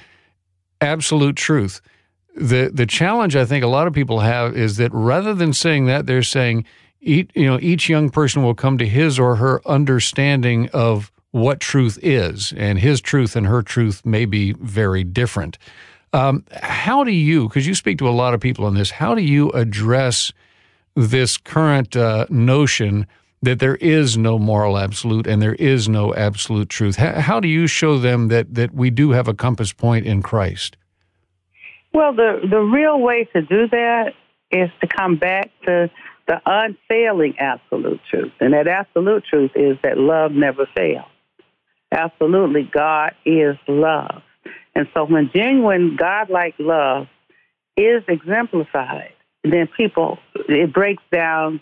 Absolute 0.82 1.36
truth. 1.36 1.82
The 2.36 2.70
the 2.72 2.86
challenge 2.86 3.36
I 3.36 3.46
think 3.46 3.64
a 3.64 3.68
lot 3.68 3.88
of 3.88 3.94
people 3.94 4.20
have 4.20 4.56
is 4.56 4.78
that 4.78 4.94
rather 4.94 5.34
than 5.34 5.52
saying 5.52 5.86
that, 5.88 6.06
they're 6.06 6.24
saying 6.24 6.66
each, 7.06 7.32
you 7.36 7.46
know, 7.46 7.60
each 7.62 7.88
young 7.88 8.10
person 8.10 8.44
will 8.44 8.56
come 8.56 8.78
to 8.80 8.88
his 8.88 9.20
or 9.20 9.36
her 9.38 9.62
understanding 9.68 10.70
of 10.74 11.12
what 11.32 11.60
truth 11.60 12.00
is, 12.02 12.54
and 12.58 12.80
his 12.80 13.02
truth 13.02 13.36
and 13.36 13.46
her 13.46 13.62
truth 13.62 14.06
may 14.06 14.26
be 14.26 14.54
very 14.54 15.04
different. 15.04 15.58
Um, 16.14 16.46
how 16.52 17.04
do 17.04 17.12
you, 17.12 17.48
because 17.48 17.68
you 17.68 17.76
speak 17.76 17.98
to 17.98 18.08
a 18.08 18.12
lot 18.12 18.34
of 18.34 18.40
people 18.40 18.66
on 18.66 18.74
this, 18.74 18.90
how 18.90 19.16
do 19.16 19.22
you 19.22 19.52
address 19.52 20.32
this 20.96 21.38
current 21.38 21.96
uh, 21.96 22.26
notion 22.30 23.06
that 23.42 23.60
there 23.60 23.76
is 23.76 24.18
no 24.18 24.40
moral 24.40 24.78
absolute 24.78 25.28
and 25.28 25.42
there 25.42 25.56
is 25.56 25.90
no 25.90 26.16
absolute 26.16 26.70
truth? 26.70 26.96
How, 26.96 27.20
how 27.20 27.40
do 27.42 27.50
you 27.50 27.68
show 27.68 28.00
them 28.00 28.30
that 28.30 28.56
that 28.56 28.74
we 28.74 28.90
do 28.90 29.12
have 29.12 29.28
a 29.28 29.34
compass 29.34 29.74
point 29.74 30.06
in 30.06 30.22
Christ? 30.22 30.78
Well, 31.94 32.14
the 32.14 32.40
the 32.50 32.60
real 32.60 33.00
way 33.02 33.28
to 33.34 33.42
do 33.42 33.68
that 33.68 34.14
is 34.52 34.70
to 34.82 34.88
come 34.88 35.18
back 35.18 35.52
to 35.66 35.90
the 36.28 36.42
unfailing 36.46 37.36
absolute 37.40 38.00
truth. 38.10 38.32
And 38.40 38.54
that 38.54 38.68
absolute 38.68 39.24
truth 39.26 39.52
is 39.56 39.78
that 39.84 39.98
love 39.98 40.32
never 40.32 40.68
fails. 40.76 41.06
Absolutely, 41.92 42.64
God 42.64 43.14
is 43.26 43.56
love. 43.68 44.22
And 44.74 44.88
so 44.94 45.06
when 45.06 45.30
genuine 45.34 45.96
God-like 45.96 46.56
love 46.60 47.08
is 47.78 48.04
exemplified, 48.08 49.14
then 49.44 49.68
people, 49.78 50.18
it 50.50 50.74
breaks 50.74 51.04
down 51.12 51.62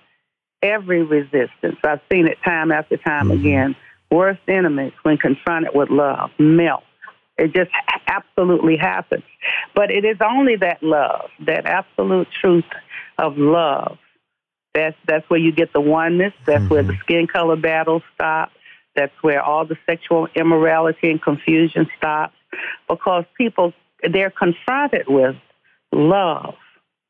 every 0.61 1.03
resistance. 1.03 1.77
I've 1.83 2.01
seen 2.11 2.27
it 2.27 2.37
time 2.43 2.71
after 2.71 2.97
time 2.97 3.27
mm-hmm. 3.27 3.39
again. 3.39 3.75
Worst 4.09 4.41
enemies, 4.47 4.93
when 5.03 5.17
confronted 5.17 5.71
with 5.75 5.89
love, 5.89 6.31
melt. 6.39 6.83
It 7.43 7.53
just 7.53 7.71
absolutely 8.07 8.77
happens. 8.77 9.23
But 9.75 9.91
it 9.91 10.05
is 10.05 10.17
only 10.23 10.55
that 10.57 10.81
love, 10.81 11.29
that 11.45 11.65
absolute 11.65 12.27
truth 12.39 12.65
of 13.17 13.38
love. 13.38 13.97
That's 14.73 14.95
that's 15.05 15.29
where 15.29 15.39
you 15.39 15.51
get 15.51 15.73
the 15.73 15.81
oneness. 15.81 16.33
That's 16.45 16.62
mm-hmm. 16.62 16.73
where 16.73 16.83
the 16.83 16.93
mm-hmm. 16.93 17.01
skin 17.01 17.27
color 17.27 17.57
battle 17.57 18.01
stops. 18.15 18.53
That's 18.95 19.13
where 19.21 19.41
all 19.41 19.65
the 19.65 19.77
sexual 19.85 20.27
immorality 20.35 21.12
and 21.12 21.21
confusion 21.21 21.88
stops. 21.97 22.35
Because 22.88 23.25
people 23.38 23.73
they're 24.09 24.31
confronted 24.31 25.07
with 25.07 25.35
love 25.91 26.55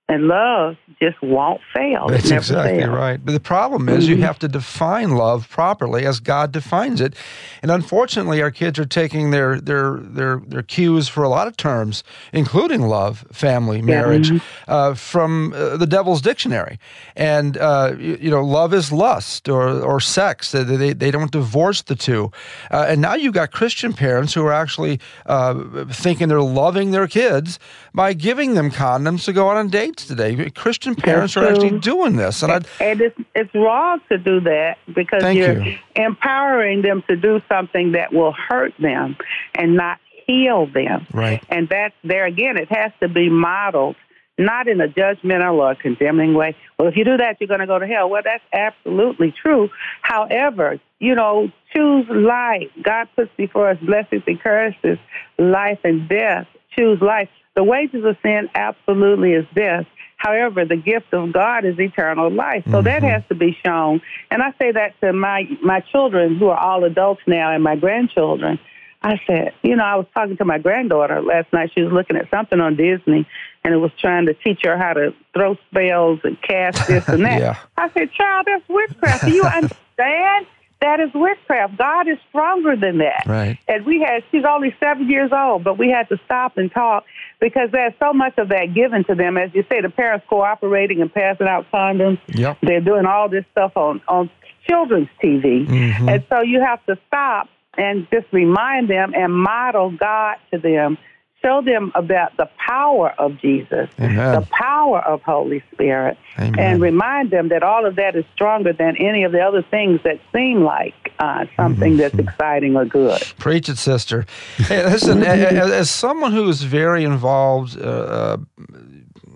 and 0.09 0.27
love 0.27 0.75
just 1.01 1.21
won't 1.21 1.61
fail. 1.73 2.07
That's 2.07 2.29
exactly 2.29 2.79
fails. 2.79 2.89
right. 2.89 3.23
But 3.23 3.31
the 3.31 3.39
problem 3.39 3.87
is 3.87 4.03
mm-hmm. 4.03 4.19
you 4.19 4.23
have 4.23 4.37
to 4.39 4.49
define 4.49 5.11
love 5.11 5.49
properly 5.49 6.05
as 6.05 6.19
God 6.19 6.51
defines 6.51 6.99
it. 6.99 7.15
And 7.61 7.71
unfortunately 7.71 8.41
our 8.41 8.51
kids 8.51 8.77
are 8.79 8.85
taking 8.85 9.31
their 9.31 9.61
their 9.61 9.97
their 9.97 10.41
their 10.45 10.61
cues 10.61 11.07
for 11.07 11.23
a 11.23 11.29
lot 11.29 11.47
of 11.47 11.55
terms, 11.55 12.03
including 12.33 12.81
love, 12.81 13.25
family, 13.31 13.81
marriage, 13.81 14.29
yeah. 14.29 14.37
mm-hmm. 14.37 14.71
uh, 14.71 14.93
from 14.95 15.53
uh, 15.53 15.77
the 15.77 15.87
devil's 15.87 16.21
dictionary. 16.21 16.79
And 17.15 17.57
uh, 17.57 17.95
you, 17.97 18.17
you, 18.21 18.29
know, 18.29 18.43
love 18.43 18.73
is 18.73 18.91
lust 18.91 19.47
or 19.47 19.81
or 19.81 20.01
sex. 20.01 20.51
They 20.51 20.63
they, 20.63 20.91
they 20.93 21.11
don't 21.11 21.31
divorce 21.31 21.81
the 21.81 21.95
two. 21.95 22.29
Uh, 22.69 22.85
and 22.89 22.99
now 22.99 23.15
you've 23.15 23.33
got 23.33 23.51
Christian 23.51 23.93
parents 23.93 24.33
who 24.33 24.45
are 24.45 24.53
actually 24.53 24.99
uh, 25.27 25.85
thinking 25.89 26.27
they're 26.27 26.41
loving 26.41 26.91
their 26.91 27.07
kids 27.07 27.57
by 27.93 28.11
giving 28.11 28.55
them 28.55 28.69
condoms 28.69 29.23
to 29.25 29.33
go 29.33 29.49
out 29.49 29.55
on 29.55 29.67
a 29.67 29.92
date 29.93 30.07
today. 30.07 30.49
Christian 30.49 30.95
parents 30.95 31.37
are 31.37 31.47
actually 31.47 31.79
doing 31.79 32.15
this, 32.15 32.43
and, 32.43 32.51
and, 32.51 32.67
and 32.79 33.01
it's 33.01 33.19
it's 33.35 33.53
wrong 33.53 34.01
to 34.09 34.17
do 34.17 34.39
that 34.41 34.77
because 34.93 35.23
you're 35.35 35.61
you. 35.61 35.77
empowering 35.95 36.81
them 36.81 37.03
to 37.07 37.15
do 37.15 37.41
something 37.49 37.93
that 37.93 38.13
will 38.13 38.33
hurt 38.33 38.73
them 38.79 39.15
and 39.55 39.75
not 39.75 39.99
heal 40.27 40.67
them. 40.67 41.07
Right. 41.13 41.43
And 41.49 41.67
that's 41.69 41.95
there 42.03 42.25
again. 42.25 42.57
It 42.57 42.71
has 42.71 42.91
to 43.01 43.07
be 43.07 43.29
modeled 43.29 43.95
not 44.35 44.67
in 44.67 44.81
a 44.81 44.87
judgmental 44.87 45.59
or 45.59 45.75
condemning 45.75 46.33
way. 46.33 46.55
Well, 46.79 46.87
if 46.87 46.97
you 46.97 47.05
do 47.05 47.17
that, 47.17 47.37
you're 47.39 47.47
going 47.47 47.59
to 47.59 47.67
go 47.67 47.77
to 47.77 47.85
hell. 47.85 48.09
Well, 48.09 48.23
that's 48.23 48.43
absolutely 48.51 49.31
true. 49.31 49.69
However, 50.01 50.79
you 50.97 51.13
know, 51.13 51.51
choose 51.71 52.07
life. 52.09 52.69
God 52.81 53.09
puts 53.15 53.29
before 53.37 53.69
us 53.69 53.77
blessings 53.79 54.23
and 54.25 54.41
curses, 54.41 54.97
life 55.37 55.79
and 55.83 56.09
death. 56.09 56.47
Choose 56.75 56.99
life. 56.99 57.29
The 57.55 57.63
wages 57.63 58.03
of 58.05 58.17
sin 58.23 58.49
absolutely 58.55 59.33
is 59.33 59.45
death. 59.53 59.85
However, 60.17 60.65
the 60.65 60.77
gift 60.77 61.13
of 61.13 61.33
God 61.33 61.65
is 61.65 61.77
eternal 61.79 62.31
life. 62.31 62.63
So 62.65 62.71
mm-hmm. 62.71 62.85
that 62.85 63.03
has 63.03 63.23
to 63.27 63.35
be 63.35 63.57
shown. 63.63 64.01
And 64.31 64.41
I 64.41 64.53
say 64.59 64.71
that 64.71 64.99
to 65.01 65.11
my 65.13 65.43
my 65.61 65.81
children 65.81 66.37
who 66.37 66.47
are 66.47 66.57
all 66.57 66.83
adults 66.83 67.21
now 67.27 67.53
and 67.53 67.63
my 67.63 67.75
grandchildren. 67.75 68.59
I 69.05 69.19
said, 69.27 69.53
you 69.63 69.75
know, 69.75 69.83
I 69.83 69.97
was 69.97 70.05
talking 70.13 70.37
to 70.37 70.45
my 70.45 70.59
granddaughter 70.59 71.21
last 71.21 71.51
night. 71.51 71.71
She 71.75 71.81
was 71.81 71.91
looking 71.91 72.15
at 72.15 72.29
something 72.29 72.61
on 72.61 72.77
Disney 72.77 73.27
and 73.63 73.73
it 73.73 73.77
was 73.77 73.91
trying 73.99 74.27
to 74.27 74.33
teach 74.33 74.61
her 74.63 74.77
how 74.77 74.93
to 74.93 75.13
throw 75.33 75.57
spells 75.69 76.21
and 76.23 76.41
cast 76.41 76.87
this 76.87 77.07
and 77.09 77.25
that. 77.25 77.39
yeah. 77.41 77.59
I 77.75 77.89
said, 77.91 78.13
child, 78.13 78.47
that's 78.47 78.67
witchcraft. 78.69 79.25
Do 79.25 79.31
you 79.31 79.43
understand? 79.43 80.47
That 80.83 80.99
is 80.99 81.11
witchcraft. 81.15 81.77
God 81.77 82.09
is 82.09 82.17
stronger 82.27 82.75
than 82.75 82.97
that. 82.97 83.23
Right. 83.25 83.57
And 83.69 83.85
we 83.85 84.01
had, 84.01 84.21
she's 84.29 84.43
only 84.43 84.75
seven 84.81 85.09
years 85.09 85.31
old, 85.31 85.63
but 85.63 85.77
we 85.77 85.89
had 85.89 86.09
to 86.09 86.19
stop 86.25 86.57
and 86.57 86.69
talk 86.69 87.05
because 87.39 87.69
there's 87.71 87.93
so 87.99 88.11
much 88.11 88.37
of 88.37 88.49
that 88.49 88.73
given 88.75 89.05
to 89.05 89.15
them. 89.15 89.37
As 89.37 89.49
you 89.53 89.63
say, 89.69 89.79
the 89.79 89.89
parents 89.89 90.25
cooperating 90.29 91.01
and 91.01 91.11
passing 91.11 91.47
out 91.47 91.67
condoms. 91.71 92.19
Yep. 92.27 92.57
They're 92.63 92.81
doing 92.81 93.05
all 93.05 93.29
this 93.29 93.45
stuff 93.53 93.77
on, 93.77 94.01
on 94.09 94.29
children's 94.67 95.07
TV. 95.23 95.65
Mm-hmm. 95.65 96.09
And 96.09 96.25
so 96.29 96.41
you 96.41 96.59
have 96.59 96.85
to 96.87 96.97
stop 97.07 97.47
and 97.77 98.05
just 98.11 98.27
remind 98.33 98.89
them 98.89 99.13
and 99.15 99.33
model 99.33 99.89
God 99.89 100.35
to 100.51 100.59
them 100.59 100.97
show 101.43 101.61
them 101.61 101.91
about 101.95 102.35
the 102.37 102.49
power 102.57 103.13
of 103.17 103.39
Jesus, 103.39 103.89
Amen. 103.99 104.39
the 104.39 104.47
power 104.51 104.99
of 105.01 105.21
Holy 105.23 105.63
Spirit, 105.73 106.17
Amen. 106.37 106.59
and 106.59 106.81
remind 106.81 107.31
them 107.31 107.49
that 107.49 107.63
all 107.63 107.85
of 107.85 107.95
that 107.97 108.15
is 108.15 108.25
stronger 108.33 108.73
than 108.73 108.95
any 108.97 109.23
of 109.23 109.31
the 109.31 109.41
other 109.41 109.61
things 109.61 109.99
that 110.03 110.19
seem 110.33 110.63
like 110.63 111.13
uh, 111.19 111.45
something 111.55 111.93
mm-hmm. 111.93 111.97
that's 111.97 112.15
exciting 112.15 112.75
or 112.75 112.85
good. 112.85 113.21
Preach 113.37 113.69
it, 113.69 113.77
sister. 113.77 114.25
Hey, 114.57 114.83
listen, 114.85 115.23
as, 115.23 115.71
as, 115.71 115.89
someone 115.89 116.31
who 116.31 116.47
is 116.49 116.63
very 116.63 117.03
involved. 117.03 117.77
Uh, 117.79 117.83
uh, 117.83 118.37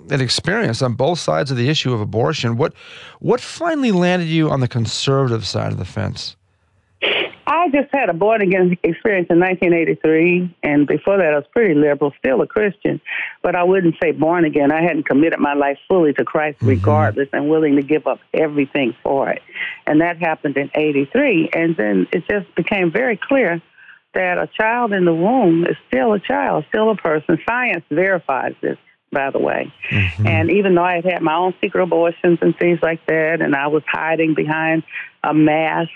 and 0.09 0.21
experience 0.21 0.81
on 0.81 0.93
both 0.93 1.19
sides 1.19 1.51
of 1.51 1.57
the 1.57 1.67
issue 1.67 1.93
of 1.93 1.99
abortion. 1.99 2.55
What 2.55 2.73
what 3.19 3.41
finally 3.41 3.91
landed 3.91 4.29
you 4.29 4.49
on 4.49 4.61
the 4.61 4.67
conservative 4.69 5.45
side 5.45 5.73
of 5.73 5.77
the 5.77 5.85
fence? 5.85 6.37
I 7.67 7.81
just 7.81 7.93
had 7.93 8.09
a 8.09 8.13
born 8.13 8.41
again 8.41 8.77
experience 8.83 9.27
in 9.29 9.39
1983, 9.39 10.55
and 10.63 10.87
before 10.87 11.17
that, 11.17 11.33
I 11.33 11.35
was 11.35 11.45
pretty 11.51 11.73
liberal, 11.73 12.13
still 12.17 12.41
a 12.41 12.47
Christian, 12.47 13.01
but 13.41 13.55
I 13.55 13.63
wouldn't 13.63 13.95
say 14.01 14.11
born 14.11 14.45
again. 14.45 14.71
I 14.71 14.81
hadn't 14.81 15.03
committed 15.03 15.39
my 15.39 15.53
life 15.53 15.77
fully 15.87 16.13
to 16.13 16.23
Christ, 16.23 16.59
mm-hmm. 16.59 16.67
regardless, 16.67 17.27
and 17.33 17.49
willing 17.49 17.75
to 17.75 17.81
give 17.81 18.07
up 18.07 18.19
everything 18.33 18.95
for 19.03 19.29
it. 19.29 19.41
And 19.85 19.99
that 19.99 20.17
happened 20.17 20.55
in 20.55 20.71
83, 20.73 21.49
and 21.51 21.75
then 21.75 22.07
it 22.13 22.23
just 22.29 22.53
became 22.55 22.91
very 22.91 23.19
clear 23.21 23.61
that 24.13 24.37
a 24.37 24.47
child 24.47 24.93
in 24.93 25.03
the 25.03 25.13
womb 25.13 25.65
is 25.65 25.75
still 25.87 26.13
a 26.13 26.19
child, 26.19 26.65
still 26.69 26.89
a 26.89 26.95
person. 26.95 27.37
Science 27.47 27.83
verifies 27.89 28.53
this 28.61 28.77
by 29.11 29.31
the 29.31 29.39
way. 29.39 29.71
Mm-hmm. 29.89 30.27
And 30.27 30.51
even 30.51 30.75
though 30.75 30.83
I 30.83 30.95
had 30.95 31.05
had 31.05 31.21
my 31.21 31.35
own 31.35 31.53
secret 31.61 31.81
abortions 31.81 32.39
and 32.41 32.57
things 32.57 32.79
like 32.81 33.05
that, 33.07 33.41
and 33.41 33.55
I 33.55 33.67
was 33.67 33.83
hiding 33.87 34.33
behind 34.35 34.83
a 35.23 35.33
mask 35.33 35.91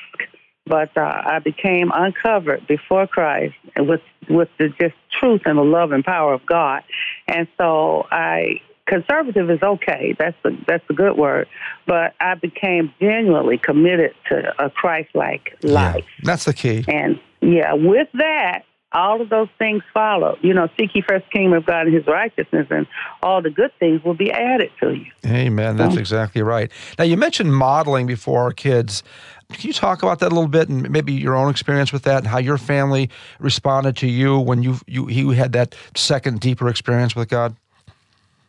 but 0.72 0.96
uh, 0.96 1.02
I 1.02 1.40
became 1.40 1.92
uncovered 1.94 2.66
before 2.66 3.06
Christ 3.06 3.54
with 3.78 4.00
with 4.30 4.48
the 4.58 4.70
just 4.80 4.96
truth 5.20 5.42
and 5.46 5.58
the 5.58 5.64
love 5.64 5.92
and 5.92 6.02
power 6.02 6.34
of 6.34 6.46
God, 6.46 6.84
and 7.28 7.46
so 7.58 8.08
I 8.10 8.62
conservative 8.88 9.52
is 9.52 9.62
okay. 9.62 10.16
That's 10.18 10.38
the 10.44 10.58
that's 10.66 10.86
a 10.90 10.94
good 10.94 11.18
word, 11.18 11.50
but 11.86 12.14
I 12.22 12.36
became 12.36 12.94
genuinely 13.02 13.58
committed 13.58 14.14
to 14.30 14.54
a 14.64 14.70
Christ-like 14.70 15.58
life. 15.62 16.06
Yeah, 16.06 16.24
that's 16.24 16.46
the 16.46 16.54
key. 16.54 16.86
And 16.88 17.20
yeah, 17.42 17.74
with 17.74 18.08
that, 18.14 18.64
all 18.94 19.22
of 19.22 19.30
those 19.30 19.48
things 19.58 19.84
follow. 19.94 20.38
You 20.42 20.54
know, 20.54 20.68
seek 20.78 20.94
ye 20.94 21.02
first 21.02 21.26
the 21.26 21.32
kingdom 21.32 21.58
of 21.58 21.66
God 21.66 21.88
and 21.88 21.96
his 21.96 22.06
righteousness, 22.08 22.68
and 22.70 22.88
all 23.24 23.42
the 23.42 23.50
good 23.50 23.72
things 23.80 24.04
will 24.04 24.14
be 24.14 24.32
added 24.32 24.72
to 24.82 24.94
you. 24.94 25.12
Amen. 25.26 25.78
That's 25.78 25.96
mm. 25.96 26.00
exactly 26.00 26.42
right. 26.42 26.72
Now, 26.98 27.06
you 27.06 27.18
mentioned 27.18 27.56
modeling 27.56 28.08
before 28.08 28.42
our 28.42 28.52
kids. 28.52 29.04
Can 29.52 29.68
you 29.68 29.74
talk 29.74 30.02
about 30.02 30.20
that 30.20 30.28
a 30.32 30.36
little 30.36 30.48
bit 30.48 30.70
and 30.70 30.90
maybe 30.90 31.12
your 31.12 31.36
own 31.36 31.50
experience 31.50 31.92
with 31.92 32.04
that 32.04 32.20
and 32.20 32.28
how 32.28 32.38
your 32.38 32.58
family 32.58 33.10
responded 33.40 33.98
to 33.98 34.08
you 34.08 34.40
when 34.40 34.64
you, 34.64 34.78
you, 34.88 35.10
you 35.10 35.32
had 35.32 35.52
that 35.54 35.76
second, 35.96 36.40
deeper 36.40 36.70
experience 36.70 37.16
with 37.16 37.28
God? 37.28 37.56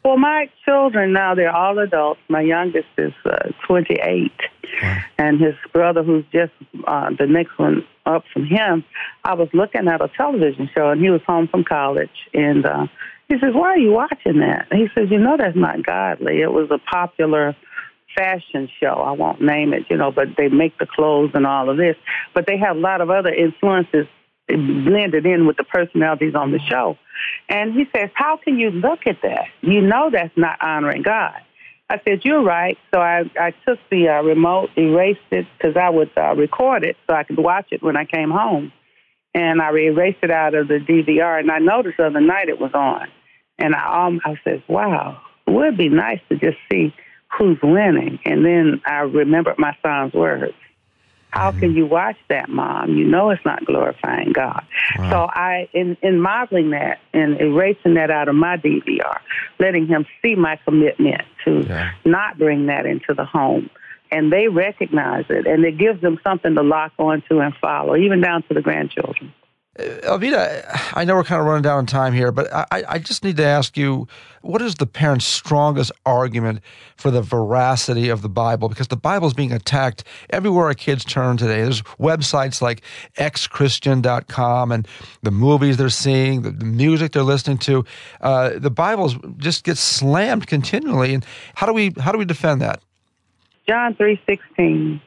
Well, 0.04 0.18
my 0.18 0.50
children 0.64 1.12
now, 1.12 1.34
they're 1.34 1.54
all 1.54 1.78
adults. 1.78 2.20
My 2.28 2.40
youngest 2.40 2.88
is 2.98 3.12
uh, 3.24 3.50
28, 3.66 4.32
wow. 4.82 4.98
and 5.18 5.40
his 5.40 5.54
brother, 5.72 6.02
who's 6.02 6.24
just 6.32 6.52
uh, 6.86 7.10
the 7.16 7.26
next 7.26 7.56
one 7.56 7.86
up 8.04 8.24
from 8.32 8.44
him, 8.44 8.84
I 9.22 9.34
was 9.34 9.48
looking 9.52 9.86
at 9.86 10.00
a 10.00 10.08
television 10.16 10.68
show, 10.74 10.90
and 10.90 11.00
he 11.00 11.10
was 11.10 11.20
home 11.24 11.46
from 11.46 11.62
college, 11.62 12.10
and 12.34 12.66
uh, 12.66 12.86
he 13.28 13.34
says, 13.38 13.54
"Why 13.54 13.70
are 13.70 13.78
you 13.78 13.92
watching 13.92 14.40
that?" 14.40 14.66
And 14.70 14.80
he 14.80 14.88
says, 14.92 15.08
"You 15.08 15.18
know 15.18 15.36
that's 15.36 15.56
not 15.56 15.86
godly. 15.86 16.40
It 16.40 16.52
was 16.52 16.68
a 16.72 16.78
popular 16.78 17.54
fashion 18.16 18.68
show. 18.80 18.94
I 19.06 19.12
won't 19.12 19.40
name 19.40 19.72
it, 19.72 19.84
you 19.88 19.96
know, 19.96 20.10
but 20.10 20.36
they 20.36 20.48
make 20.48 20.76
the 20.78 20.86
clothes 20.86 21.30
and 21.34 21.46
all 21.46 21.70
of 21.70 21.76
this, 21.76 21.96
but 22.34 22.46
they 22.46 22.58
have 22.58 22.76
a 22.76 22.80
lot 22.80 23.00
of 23.00 23.10
other 23.10 23.32
influences 23.32 24.06
blended 24.48 25.26
in 25.26 25.46
with 25.46 25.56
the 25.56 25.64
personalities 25.64 26.34
on 26.34 26.52
the 26.52 26.58
show." 26.58 26.98
And 27.48 27.72
he 27.74 27.86
says, 27.94 28.10
How 28.14 28.36
can 28.36 28.58
you 28.58 28.70
look 28.70 29.00
at 29.06 29.22
that? 29.22 29.46
You 29.60 29.80
know 29.80 30.10
that's 30.10 30.36
not 30.36 30.62
honoring 30.62 31.02
God. 31.02 31.40
I 31.88 32.00
said, 32.06 32.24
You're 32.24 32.42
right. 32.42 32.78
So 32.92 33.00
I, 33.00 33.30
I 33.38 33.52
took 33.66 33.78
the 33.90 34.08
uh, 34.08 34.22
remote, 34.22 34.70
erased 34.76 35.20
it 35.30 35.46
because 35.56 35.76
I 35.76 35.90
would 35.90 36.10
uh, 36.16 36.34
record 36.34 36.84
it 36.84 36.96
so 37.08 37.14
I 37.14 37.24
could 37.24 37.38
watch 37.38 37.68
it 37.70 37.82
when 37.82 37.96
I 37.96 38.04
came 38.04 38.30
home. 38.30 38.72
And 39.34 39.62
I 39.62 39.70
erased 39.70 40.18
it 40.22 40.30
out 40.30 40.54
of 40.54 40.68
the 40.68 40.78
DVR. 40.78 41.40
And 41.40 41.50
I 41.50 41.58
noticed 41.58 41.96
the 41.96 42.06
other 42.06 42.20
night 42.20 42.48
it 42.48 42.60
was 42.60 42.72
on. 42.74 43.08
And 43.58 43.74
I, 43.74 44.06
um, 44.06 44.20
I 44.24 44.36
said, 44.44 44.62
Wow, 44.68 45.20
it 45.46 45.50
would 45.50 45.76
be 45.76 45.88
nice 45.88 46.20
to 46.28 46.36
just 46.36 46.58
see 46.70 46.94
who's 47.38 47.58
winning. 47.62 48.18
And 48.24 48.44
then 48.44 48.82
I 48.86 49.00
remembered 49.00 49.58
my 49.58 49.76
son's 49.82 50.12
words. 50.12 50.54
How 51.32 51.50
mm-hmm. 51.50 51.60
can 51.60 51.74
you 51.74 51.86
watch 51.86 52.16
that, 52.28 52.48
Mom? 52.50 52.94
You 52.94 53.04
know 53.04 53.30
it's 53.30 53.44
not 53.44 53.64
glorifying 53.64 54.32
God. 54.32 54.64
Wow. 54.98 55.10
So 55.10 55.16
I, 55.32 55.68
in, 55.72 55.96
in 56.02 56.20
modeling 56.20 56.70
that 56.70 57.00
and 57.14 57.40
erasing 57.40 57.94
that 57.94 58.10
out 58.10 58.28
of 58.28 58.34
my 58.34 58.58
DVR, 58.58 59.18
letting 59.58 59.86
him 59.86 60.06
see 60.20 60.34
my 60.34 60.56
commitment 60.64 61.22
to 61.44 61.64
yeah. 61.66 61.92
not 62.04 62.38
bring 62.38 62.66
that 62.66 62.84
into 62.84 63.14
the 63.14 63.24
home, 63.24 63.70
and 64.10 64.30
they 64.30 64.48
recognize 64.48 65.24
it, 65.30 65.46
and 65.46 65.64
it 65.64 65.78
gives 65.78 66.02
them 66.02 66.20
something 66.22 66.54
to 66.54 66.62
lock 66.62 66.92
onto 66.98 67.40
and 67.40 67.54
follow, 67.56 67.96
even 67.96 68.20
down 68.20 68.42
to 68.44 68.54
the 68.54 68.60
grandchildren. 68.60 69.32
Uh, 69.78 69.82
Alveda, 70.04 70.92
I 70.94 71.04
know 71.04 71.14
we're 71.14 71.24
kind 71.24 71.40
of 71.40 71.46
running 71.46 71.62
down 71.62 71.78
on 71.78 71.86
time 71.86 72.12
here, 72.12 72.30
but 72.30 72.52
I, 72.52 72.84
I 72.86 72.98
just 72.98 73.24
need 73.24 73.38
to 73.38 73.44
ask 73.44 73.76
you 73.76 74.06
what 74.42 74.60
is 74.60 74.74
the 74.74 74.86
parent's 74.86 75.24
strongest 75.24 75.92
argument 76.04 76.60
for 76.96 77.10
the 77.10 77.22
veracity 77.22 78.10
of 78.10 78.20
the 78.20 78.28
Bible? 78.28 78.68
Because 78.68 78.88
the 78.88 78.96
Bible 78.96 79.28
is 79.28 79.34
being 79.34 79.52
attacked 79.52 80.04
everywhere 80.28 80.66
our 80.66 80.74
kids 80.74 81.04
turn 81.04 81.38
today. 81.38 81.62
There's 81.62 81.82
websites 81.98 82.60
like 82.60 82.82
xchristian.com 83.16 84.72
and 84.72 84.86
the 85.22 85.30
movies 85.30 85.78
they're 85.78 85.88
seeing, 85.88 86.42
the, 86.42 86.50
the 86.50 86.66
music 86.66 87.12
they're 87.12 87.22
listening 87.22 87.58
to. 87.58 87.84
Uh, 88.20 88.58
the 88.58 88.70
Bible 88.70 89.08
just 89.38 89.64
gets 89.64 89.80
slammed 89.80 90.46
continually. 90.48 91.14
And 91.14 91.24
how 91.54 91.66
do 91.66 91.72
we 91.72 91.94
how 91.98 92.12
do 92.12 92.18
we 92.18 92.26
defend 92.26 92.60
that? 92.60 92.82
John 93.66 93.94
three 93.94 94.20
sixteen. 94.26 95.00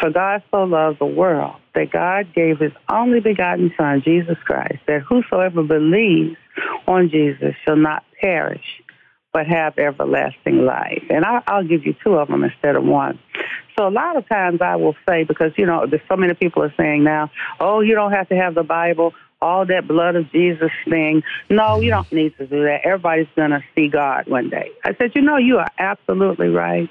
For 0.00 0.10
God 0.10 0.42
so 0.50 0.64
loved 0.64 0.98
the 0.98 1.06
world 1.06 1.56
that 1.74 1.90
God 1.90 2.34
gave 2.34 2.58
his 2.58 2.72
only 2.90 3.20
begotten 3.20 3.72
Son, 3.76 4.02
Jesus 4.04 4.36
Christ, 4.44 4.80
that 4.86 5.02
whosoever 5.02 5.62
believes 5.62 6.36
on 6.86 7.08
Jesus 7.08 7.54
shall 7.64 7.76
not 7.76 8.04
perish, 8.20 8.82
but 9.32 9.46
have 9.46 9.78
everlasting 9.78 10.64
life. 10.64 11.04
And 11.08 11.24
I, 11.24 11.42
will 11.56 11.68
give 11.68 11.86
you 11.86 11.94
two 12.04 12.14
of 12.14 12.28
them 12.28 12.44
instead 12.44 12.76
of 12.76 12.84
one. 12.84 13.18
So 13.78 13.86
a 13.86 13.90
lot 13.90 14.16
of 14.16 14.28
times 14.28 14.60
I 14.60 14.76
will 14.76 14.96
say, 15.08 15.24
because, 15.24 15.52
you 15.56 15.64
know, 15.64 15.86
there's 15.86 16.02
so 16.08 16.16
many 16.16 16.34
people 16.34 16.62
are 16.64 16.74
saying 16.76 17.04
now, 17.04 17.30
oh, 17.60 17.80
you 17.80 17.94
don't 17.94 18.12
have 18.12 18.28
to 18.28 18.36
have 18.36 18.54
the 18.54 18.64
Bible, 18.64 19.14
all 19.40 19.64
that 19.66 19.86
blood 19.86 20.16
of 20.16 20.30
Jesus 20.32 20.70
thing. 20.88 21.22
No, 21.48 21.80
you 21.80 21.90
don't 21.90 22.10
need 22.12 22.36
to 22.38 22.46
do 22.46 22.64
that. 22.64 22.80
Everybody's 22.84 23.28
going 23.36 23.50
to 23.50 23.62
see 23.74 23.88
God 23.88 24.26
one 24.26 24.50
day. 24.50 24.72
I 24.84 24.94
said, 24.96 25.12
you 25.14 25.22
know, 25.22 25.36
you 25.36 25.58
are 25.58 25.70
absolutely 25.78 26.48
right. 26.48 26.90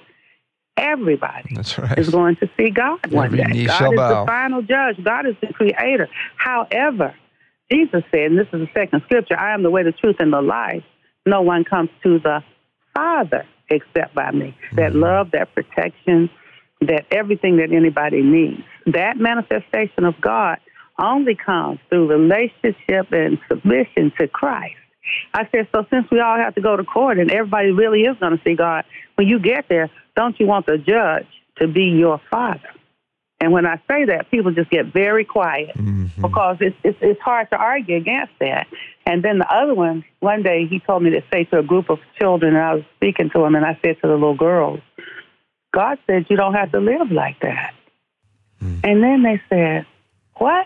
Everybody 0.77 1.55
That's 1.55 1.77
right. 1.77 1.97
is 1.97 2.09
going 2.09 2.35
to 2.37 2.49
see 2.57 2.69
God 2.69 3.11
one 3.11 3.25
Every 3.27 3.39
day. 3.39 3.65
God 3.65 3.93
is 3.93 3.97
bow. 3.97 4.21
the 4.23 4.27
final 4.27 4.61
judge. 4.61 5.03
God 5.03 5.25
is 5.25 5.35
the 5.41 5.47
creator. 5.53 6.07
However, 6.37 7.15
Jesus 7.71 8.03
said, 8.11 8.31
and 8.31 8.37
this 8.37 8.47
is 8.53 8.61
the 8.61 8.69
second 8.73 9.01
scripture, 9.05 9.37
I 9.39 9.53
am 9.53 9.63
the 9.63 9.71
way, 9.71 9.83
the 9.83 9.91
truth, 9.91 10.17
and 10.19 10.31
the 10.31 10.41
life. 10.41 10.83
No 11.25 11.41
one 11.41 11.63
comes 11.65 11.89
to 12.03 12.19
the 12.19 12.41
Father 12.95 13.45
except 13.69 14.15
by 14.15 14.31
me. 14.31 14.55
That 14.75 14.91
Mm-hmm. 14.91 14.99
love, 14.99 15.31
that 15.31 15.53
protection, 15.53 16.29
that 16.81 17.05
everything 17.11 17.57
that 17.57 17.71
anybody 17.75 18.21
needs. 18.21 18.61
That 18.85 19.17
manifestation 19.17 20.05
of 20.05 20.13
God 20.21 20.59
only 20.99 21.35
comes 21.35 21.79
through 21.89 22.07
relationship 22.07 23.11
and 23.11 23.37
submission 23.49 24.11
to 24.19 24.27
Christ. 24.27 24.75
I 25.33 25.47
said, 25.51 25.67
so 25.71 25.85
since 25.89 26.09
we 26.11 26.19
all 26.19 26.37
have 26.37 26.55
to 26.55 26.61
go 26.61 26.75
to 26.75 26.83
court 26.83 27.19
and 27.19 27.31
everybody 27.31 27.71
really 27.71 28.01
is 28.01 28.17
going 28.19 28.37
to 28.37 28.43
see 28.43 28.55
God, 28.55 28.85
when 29.15 29.27
you 29.27 29.39
get 29.39 29.65
there, 29.69 29.89
don't 30.15 30.39
you 30.39 30.47
want 30.47 30.65
the 30.65 30.77
judge 30.77 31.27
to 31.57 31.67
be 31.67 31.85
your 31.85 32.19
father? 32.29 32.69
And 33.39 33.51
when 33.51 33.67
I 33.67 33.75
say 33.87 34.05
that, 34.05 34.31
people 34.31 34.51
just 34.51 34.69
get 34.71 34.87
very 34.93 35.23
quiet 35.23 35.75
Mm-hmm. 35.77 36.21
because 36.21 36.57
it's, 36.59 36.75
it's 36.83 36.97
it's 37.01 37.21
hard 37.21 37.49
to 37.51 37.55
argue 37.57 37.95
against 37.97 38.33
that. 38.39 38.65
And 39.05 39.23
then 39.23 39.37
the 39.37 39.53
other 39.53 39.75
one, 39.75 40.03
one 40.19 40.41
day 40.41 40.65
he 40.65 40.79
told 40.79 41.03
me 41.03 41.11
to 41.11 41.21
say 41.31 41.43
to 41.45 41.59
a 41.59 41.63
group 41.63 41.91
of 41.91 41.99
children, 42.19 42.55
and 42.55 42.63
I 42.63 42.73
was 42.73 42.83
speaking 42.95 43.29
to 43.29 43.39
them, 43.39 43.53
and 43.53 43.63
I 43.63 43.77
said 43.83 43.97
to 44.01 44.07
the 44.07 44.13
little 44.13 44.35
girls, 44.35 44.79
God 45.71 45.99
said 46.07 46.25
you 46.29 46.37
don't 46.37 46.55
have 46.55 46.71
to 46.71 46.79
live 46.79 47.11
like 47.11 47.39
that. 47.41 47.75
And 48.83 49.03
then 49.03 49.21
they 49.21 49.39
said, 49.49 49.85
What? 50.37 50.65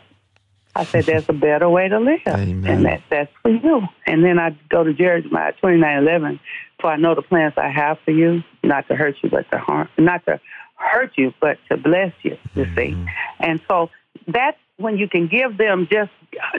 I 0.76 0.86
said, 0.86 1.06
There's 1.06 1.28
a 1.30 1.34
better 1.34 1.70
way 1.70 1.88
to 1.90 2.00
live. 2.00 2.22
Amen. 2.28 2.66
And 2.72 2.86
that, 2.86 3.02
that's 3.10 3.32
for 3.42 3.52
you. 3.52 3.82
And 4.06 4.24
then 4.24 4.40
I 4.40 4.58
go 4.70 4.84
to 4.84 4.94
Jeremiah 4.94 5.54
twenty 5.60 5.78
nine 5.78 5.98
eleven, 6.04 6.40
for 6.80 6.92
I 6.92 6.98
know 6.98 7.16
the 7.16 7.22
plans 7.22 7.54
I 7.58 7.70
have 7.70 7.98
for 8.06 8.12
you, 8.12 8.44
not 8.64 8.88
to 8.88 8.96
hurt 8.96 9.16
you, 9.22 9.30
but 9.30 9.50
to 9.52 9.58
harm, 9.58 9.90
not 9.98 10.26
to 10.26 10.40
hurt 10.76 11.12
you, 11.18 11.34
but 11.40 11.58
to 11.70 11.78
bless 11.78 12.14
you, 12.24 12.38
you 12.56 12.66
see. 12.76 12.92
Mm-hmm. 12.92 13.06
And 13.40 13.62
so 13.68 13.90
that's 14.28 14.58
when 14.78 14.98
you 14.98 15.08
can 15.08 15.28
give 15.28 15.58
them 15.58 15.88
just 15.92 16.12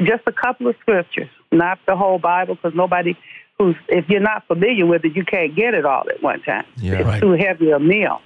just 0.04 0.22
a 0.26 0.32
couple 0.32 0.68
of 0.68 0.76
scriptures, 0.80 1.30
not 1.50 1.78
the 1.86 1.96
whole 1.96 2.18
Bible, 2.18 2.54
because 2.56 2.72
nobody 2.74 3.16
who's 3.58 3.76
if 3.88 4.08
you're 4.08 4.20
not 4.20 4.46
familiar 4.46 4.86
with 4.86 5.04
it, 5.04 5.16
you 5.16 5.24
can't 5.24 5.54
get 5.56 5.74
it 5.74 5.84
all 5.84 6.04
at 6.08 6.22
one 6.22 6.40
time. 6.42 6.66
Yeah. 6.76 6.94
it's 6.96 7.04
Right. 7.06 7.20
too 7.20 7.32
heavy 7.32 7.70
a 7.70 7.78
meal. 7.78 8.20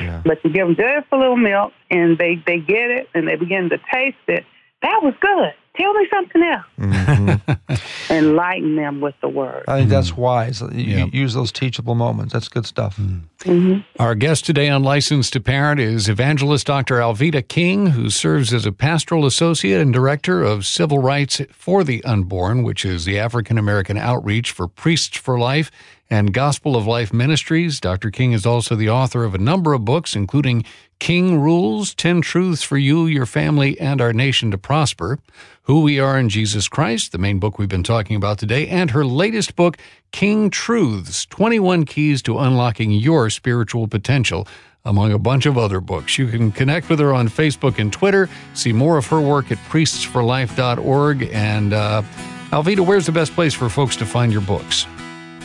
Yeah. 0.00 0.22
But 0.24 0.42
you 0.44 0.50
give 0.50 0.66
them 0.66 0.76
just 0.76 1.06
a 1.12 1.16
little 1.16 1.36
milk, 1.36 1.72
and 1.90 2.16
they 2.18 2.36
they 2.46 2.58
get 2.58 2.90
it, 2.90 3.08
and 3.14 3.26
they 3.28 3.36
begin 3.36 3.70
to 3.70 3.78
taste 3.92 4.16
it. 4.28 4.44
That 4.82 5.00
was 5.02 5.14
good. 5.20 5.52
Tell 5.76 5.92
me 5.92 6.06
something 6.08 6.42
else. 6.42 6.64
Mm-hmm. 6.78 8.12
Enlighten 8.12 8.76
them 8.76 9.00
with 9.00 9.16
the 9.20 9.28
word. 9.28 9.64
I 9.66 9.78
think 9.78 9.90
that's 9.90 10.12
mm-hmm. 10.12 10.20
wise. 10.20 10.60
You, 10.60 10.68
Yeah. 10.70 11.06
use 11.06 11.34
those 11.34 11.50
teachable 11.50 11.96
moments. 11.96 12.32
That's 12.32 12.46
good 12.46 12.64
stuff. 12.64 12.96
Mm-hmm. 12.96 13.50
Mm-hmm. 13.50 14.02
Our 14.02 14.14
guest 14.14 14.46
today 14.46 14.68
on 14.68 14.84
Licensed 14.84 15.32
to 15.32 15.40
Parent 15.40 15.80
is 15.80 16.08
evangelist 16.08 16.68
Dr. 16.68 16.96
Alveda 16.98 17.46
King, 17.46 17.88
who 17.88 18.08
serves 18.08 18.52
as 18.52 18.66
a 18.66 18.72
pastoral 18.72 19.26
associate 19.26 19.80
and 19.80 19.92
director 19.92 20.44
of 20.44 20.64
civil 20.64 20.98
rights 21.00 21.40
for 21.50 21.82
the 21.82 22.04
unborn, 22.04 22.62
which 22.62 22.84
is 22.84 23.04
the 23.04 23.18
African 23.18 23.58
American 23.58 23.98
outreach 23.98 24.52
for 24.52 24.68
Priests 24.68 25.18
for 25.18 25.40
Life 25.40 25.72
and 26.08 26.32
Gospel 26.32 26.76
of 26.76 26.86
Life 26.86 27.12
Ministries. 27.12 27.80
Dr. 27.80 28.10
King 28.12 28.32
is 28.32 28.46
also 28.46 28.76
the 28.76 28.90
author 28.90 29.24
of 29.24 29.34
a 29.34 29.38
number 29.38 29.72
of 29.72 29.84
books, 29.84 30.14
including 30.14 30.64
King 31.04 31.38
Rules 31.38 31.94
10 31.94 32.22
Truths 32.22 32.62
for 32.62 32.78
You, 32.78 33.04
Your 33.04 33.26
Family, 33.26 33.78
and 33.78 34.00
Our 34.00 34.14
Nation 34.14 34.50
to 34.52 34.56
Prosper, 34.56 35.18
Who 35.64 35.82
We 35.82 36.00
Are 36.00 36.18
in 36.18 36.30
Jesus 36.30 36.66
Christ, 36.66 37.12
the 37.12 37.18
main 37.18 37.38
book 37.38 37.58
we've 37.58 37.68
been 37.68 37.82
talking 37.82 38.16
about 38.16 38.38
today, 38.38 38.66
and 38.68 38.90
her 38.90 39.04
latest 39.04 39.54
book, 39.54 39.76
King 40.12 40.48
Truths 40.48 41.26
21 41.26 41.84
Keys 41.84 42.22
to 42.22 42.38
Unlocking 42.38 42.90
Your 42.90 43.28
Spiritual 43.28 43.86
Potential, 43.86 44.48
among 44.86 45.12
a 45.12 45.18
bunch 45.18 45.44
of 45.44 45.58
other 45.58 45.78
books. 45.78 46.16
You 46.16 46.26
can 46.26 46.50
connect 46.50 46.88
with 46.88 47.00
her 47.00 47.12
on 47.12 47.28
Facebook 47.28 47.78
and 47.78 47.92
Twitter, 47.92 48.30
see 48.54 48.72
more 48.72 48.96
of 48.96 49.06
her 49.08 49.20
work 49.20 49.52
at 49.52 49.58
priestsforlife.org. 49.68 51.28
And 51.34 51.74
uh, 51.74 52.00
Alveda, 52.48 52.80
where's 52.80 53.04
the 53.04 53.12
best 53.12 53.34
place 53.34 53.52
for 53.52 53.68
folks 53.68 53.94
to 53.96 54.06
find 54.06 54.32
your 54.32 54.40
books? 54.40 54.86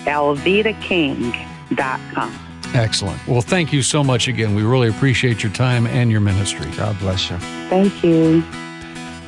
AlvedaKing.com. 0.05 2.48
Excellent. 2.73 3.25
Well, 3.27 3.41
thank 3.41 3.73
you 3.73 3.81
so 3.81 4.03
much 4.03 4.27
again. 4.27 4.55
We 4.55 4.63
really 4.63 4.89
appreciate 4.89 5.43
your 5.43 5.51
time 5.51 5.87
and 5.87 6.11
your 6.11 6.21
ministry. 6.21 6.69
God 6.71 6.97
bless 6.99 7.29
you. 7.29 7.37
Thank 7.69 8.03
you. 8.03 8.43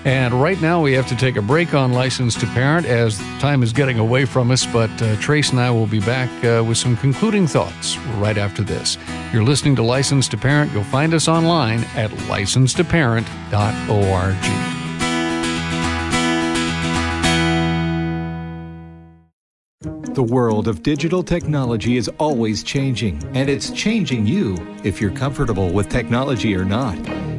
And 0.04 0.34
right 0.34 0.60
now, 0.60 0.82
we 0.82 0.94
have 0.94 1.06
to 1.08 1.16
take 1.16 1.36
a 1.36 1.44
break 1.44 1.76
on 1.76 1.94
License 1.94 2.34
to 2.40 2.48
Parent 2.48 2.88
as 2.88 3.20
time 3.40 3.62
is 3.62 3.72
getting 3.72 4.00
away 4.00 4.26
from 4.26 4.50
us. 4.50 4.66
But 4.66 4.90
uh, 5.00 5.16
Trace 5.18 5.52
and 5.52 5.60
I 5.60 5.70
will 5.70 5.86
be 5.86 6.00
back 6.00 6.30
uh, 6.44 6.64
with 6.64 6.78
some 6.78 6.98
concluding 6.98 7.46
thoughts 7.46 7.98
right 8.18 8.38
after 8.38 8.64
this. 8.64 8.98
You're 9.32 9.44
listening 9.44 9.76
to 9.76 9.84
License 9.84 10.28
to 10.30 10.38
Parent. 10.38 10.72
You'll 10.72 10.84
find 10.86 11.14
us 11.14 11.28
online 11.28 11.84
at 11.96 12.12
license 12.28 12.74
licensedtoparent.org. 12.74 14.81
The 20.14 20.24
world 20.24 20.68
of 20.68 20.84
digital 20.84 21.24
technology 21.24 21.96
is 21.96 22.10
always 22.18 22.64
changing, 22.64 23.24
and 23.34 23.50
it's 23.50 23.70
changing 23.70 24.28
you 24.28 24.58
if 24.84 25.00
you're 25.00 25.10
comfortable 25.10 25.72
with 25.72 25.88
technology 25.88 26.54
or 26.54 26.66
not. 26.66 26.98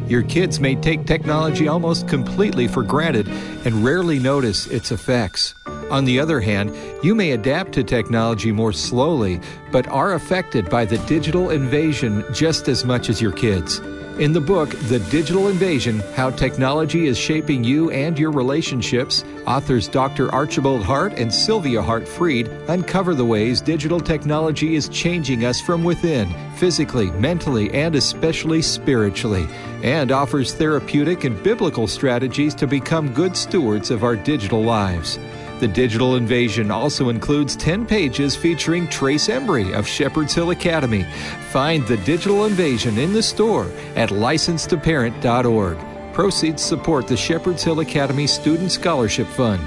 Your 0.09 0.23
kids 0.23 0.59
may 0.59 0.75
take 0.77 1.05
technology 1.05 1.69
almost 1.69 2.09
completely 2.09 2.67
for 2.67 2.83
granted 2.83 3.29
and 3.67 3.85
rarely 3.85 4.19
notice 4.19 4.69
its 4.69 4.91
effects. 4.91 5.55
On 5.91 6.07
the 6.07 6.19
other 6.19 6.41
hand, 6.41 6.75
you 7.05 7.15
may 7.15 7.33
adapt 7.33 7.73
to 7.73 7.85
technology 7.85 8.53
more 8.53 8.73
slowly, 8.73 9.39
but 9.71 9.87
are 9.89 10.15
affected 10.15 10.71
by 10.71 10.87
the 10.87 10.97
digital 11.07 11.51
invasion 11.51 12.25
just 12.33 12.69
as 12.69 12.87
much 12.87 13.11
as 13.11 13.21
your 13.21 13.33
kids. 13.33 13.83
In 14.23 14.33
the 14.33 14.41
book, 14.41 14.71
The 14.87 15.01
Digital 15.11 15.49
Invasion 15.49 15.99
How 16.15 16.31
Technology 16.31 17.09
is 17.09 17.19
Shaping 17.19 17.65
You 17.65 17.91
and 17.91 18.17
Your 18.17 18.31
Relationships, 18.31 19.25
authors 19.49 19.89
Dr. 19.89 20.33
Archibald 20.33 20.85
Hart 20.85 21.15
and 21.15 21.35
Sylvia 21.35 21.83
Hart 21.83 22.05
Frejd 22.05 22.69
uncover 22.69 23.17
the 23.17 23.25
ways 23.25 23.61
digital 23.61 23.99
technology 23.99 24.77
is 24.77 24.89
changing 24.91 25.45
us 25.45 25.61
from 25.61 25.83
within, 25.83 26.33
physically, 26.55 27.11
mentally, 27.11 27.69
and 27.73 27.97
especially 27.97 28.63
spiritually, 28.63 29.49
and 29.83 30.13
offers 30.13 30.55
therapeutic 30.55 31.25
and 31.25 31.43
biblical 31.43 31.89
strategies 31.89 32.55
to 32.55 32.69
become 32.69 33.13
good 33.13 33.37
stewards 33.37 33.91
of 33.91 34.05
our 34.05 34.15
digital 34.15 34.63
lives. 34.63 35.19
The 35.63 35.69
Digital 35.69 36.17
Invasion 36.17 36.73
also 36.73 37.09
includes 37.09 37.55
10 37.55 37.87
pages 37.87 38.35
featuring 38.35 38.89
Trace 38.89 39.29
Embry 39.29 39.73
of 39.73 39.87
Shepherd's 39.87 40.35
Hill 40.35 40.51
Academy. 40.51 41.05
Find 41.53 41.87
The 41.87 41.99
Digital 41.99 42.47
Invasion 42.47 42.99
in 42.99 43.13
the 43.13 43.23
store 43.23 43.71
at 43.95 44.09
licensedtoparent.org. 44.09 45.79
Proceeds 46.13 46.65
support 46.65 47.07
the 47.07 47.17
Shepherd's 47.17 47.63
Hill 47.63 47.79
Academy 47.79 48.27
Student 48.27 48.73
Scholarship 48.73 49.29
Fund. 49.29 49.63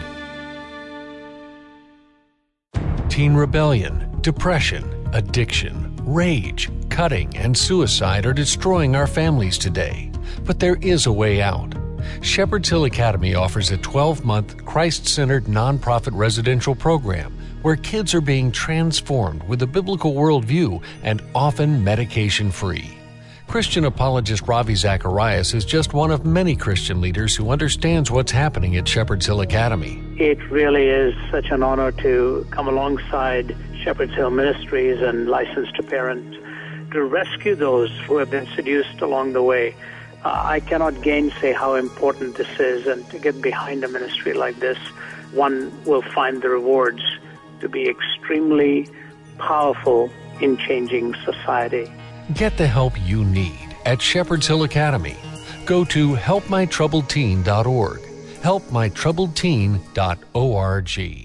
Teen 3.07 3.33
rebellion, 3.33 4.19
depression, 4.19 5.07
addiction, 5.13 5.95
rage, 6.03 6.69
cutting, 6.89 7.33
and 7.37 7.57
suicide 7.57 8.25
are 8.25 8.33
destroying 8.33 8.97
our 8.97 9.07
families 9.07 9.57
today. 9.57 10.11
But 10.43 10.59
there 10.59 10.75
is 10.81 11.05
a 11.05 11.13
way 11.13 11.41
out. 11.41 11.73
Shepherd's 12.21 12.69
Hill 12.69 12.85
Academy 12.85 13.35
offers 13.35 13.71
a 13.71 13.77
12 13.77 14.25
month, 14.25 14.65
Christ 14.65 15.07
centered 15.07 15.45
nonprofit 15.45 16.11
residential 16.13 16.75
program 16.75 17.37
where 17.61 17.75
kids 17.75 18.13
are 18.13 18.21
being 18.21 18.51
transformed 18.51 19.41
with 19.43 19.61
a 19.63 19.67
biblical 19.67 20.13
worldview 20.13 20.83
and 21.03 21.21
often 21.33 21.83
medication 21.83 22.51
free. 22.51 22.95
Christian 23.47 23.85
apologist 23.85 24.47
Ravi 24.47 24.75
Zacharias 24.75 25.53
is 25.53 25.65
just 25.65 25.93
one 25.93 26.11
of 26.11 26.25
many 26.25 26.55
Christian 26.55 26.99
leaders 26.99 27.35
who 27.35 27.49
understands 27.49 28.11
what's 28.11 28.31
happening 28.31 28.75
at 28.75 28.87
Shepherd's 28.87 29.25
Hill 29.25 29.41
Academy. 29.41 30.03
It 30.17 30.37
really 30.51 30.87
is 30.87 31.15
such 31.31 31.51
an 31.51 31.63
honor 31.63 31.91
to 31.91 32.45
come 32.51 32.67
alongside 32.67 33.55
Shepherd's 33.83 34.13
Hill 34.13 34.31
Ministries 34.31 35.01
and 35.01 35.27
Licensed 35.27 35.75
to 35.75 35.83
Parent 35.83 36.35
to 36.91 37.03
rescue 37.03 37.55
those 37.55 37.91
who 38.07 38.17
have 38.17 38.31
been 38.31 38.47
seduced 38.55 39.01
along 39.01 39.33
the 39.33 39.43
way. 39.43 39.75
I 40.25 40.59
cannot 40.59 41.01
gainsay 41.03 41.53
how 41.53 41.75
important 41.75 42.35
this 42.35 42.59
is, 42.59 42.87
and 42.87 43.07
to 43.11 43.19
get 43.19 43.39
behind 43.41 43.83
a 43.83 43.87
ministry 43.87 44.33
like 44.33 44.59
this, 44.59 44.79
one 45.31 45.71
will 45.85 46.01
find 46.01 46.41
the 46.41 46.49
rewards 46.49 47.03
to 47.59 47.69
be 47.69 47.87
extremely 47.87 48.89
powerful 49.37 50.09
in 50.41 50.57
changing 50.57 51.13
society. 51.23 51.87
Get 52.33 52.57
the 52.57 52.65
help 52.67 52.93
you 53.05 53.23
need 53.23 53.77
at 53.85 54.01
Shepherd's 54.01 54.47
Hill 54.47 54.63
Academy. 54.63 55.15
Go 55.65 55.85
to 55.85 56.15
helpmytroubledteen.org. 56.15 57.99
Helpmytroubledteen.org. 58.41 61.24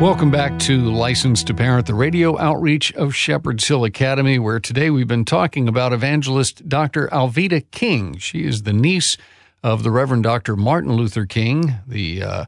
Welcome 0.00 0.30
back 0.30 0.58
to 0.60 0.78
Licensed 0.78 1.46
to 1.48 1.54
Parent, 1.54 1.86
the 1.86 1.92
radio 1.92 2.38
outreach 2.38 2.90
of 2.94 3.14
Shepherd's 3.14 3.68
Hill 3.68 3.84
Academy, 3.84 4.38
where 4.38 4.58
today 4.58 4.88
we've 4.88 5.06
been 5.06 5.26
talking 5.26 5.68
about 5.68 5.92
evangelist 5.92 6.66
Dr. 6.66 7.08
Alveda 7.08 7.70
King. 7.70 8.16
She 8.16 8.46
is 8.46 8.62
the 8.62 8.72
niece 8.72 9.18
of 9.62 9.82
the 9.82 9.90
Reverend 9.90 10.22
Dr. 10.22 10.56
Martin 10.56 10.94
Luther 10.94 11.26
King, 11.26 11.74
the 11.86 12.22
uh, 12.22 12.44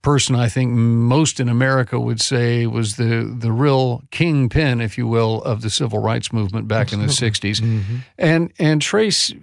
person 0.00 0.36
I 0.36 0.48
think 0.48 0.72
most 0.72 1.38
in 1.38 1.50
America 1.50 2.00
would 2.00 2.22
say 2.22 2.66
was 2.66 2.96
the 2.96 3.30
the 3.38 3.52
real 3.52 4.02
kingpin, 4.10 4.80
if 4.80 4.96
you 4.96 5.06
will, 5.06 5.42
of 5.42 5.60
the 5.60 5.68
civil 5.68 5.98
rights 5.98 6.32
movement 6.32 6.66
back 6.66 6.94
Absolutely. 6.94 7.04
in 7.04 7.08
the 7.08 7.38
60s. 7.38 7.60
Mm-hmm. 7.60 7.96
And 8.16 8.52
and 8.58 8.80
Trace, 8.80 9.34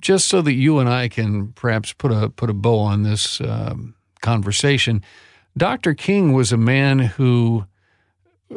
just 0.00 0.26
so 0.26 0.42
that 0.42 0.54
you 0.54 0.80
and 0.80 0.88
I 0.88 1.06
can 1.06 1.52
perhaps 1.52 1.92
put 1.92 2.10
a 2.10 2.28
put 2.28 2.50
a 2.50 2.54
bow 2.54 2.80
on 2.80 3.04
this 3.04 3.40
um, 3.40 3.94
conversation, 4.20 5.04
Dr. 5.56 5.94
King 5.94 6.32
was 6.32 6.52
a 6.52 6.56
man 6.56 6.98
who 6.98 7.66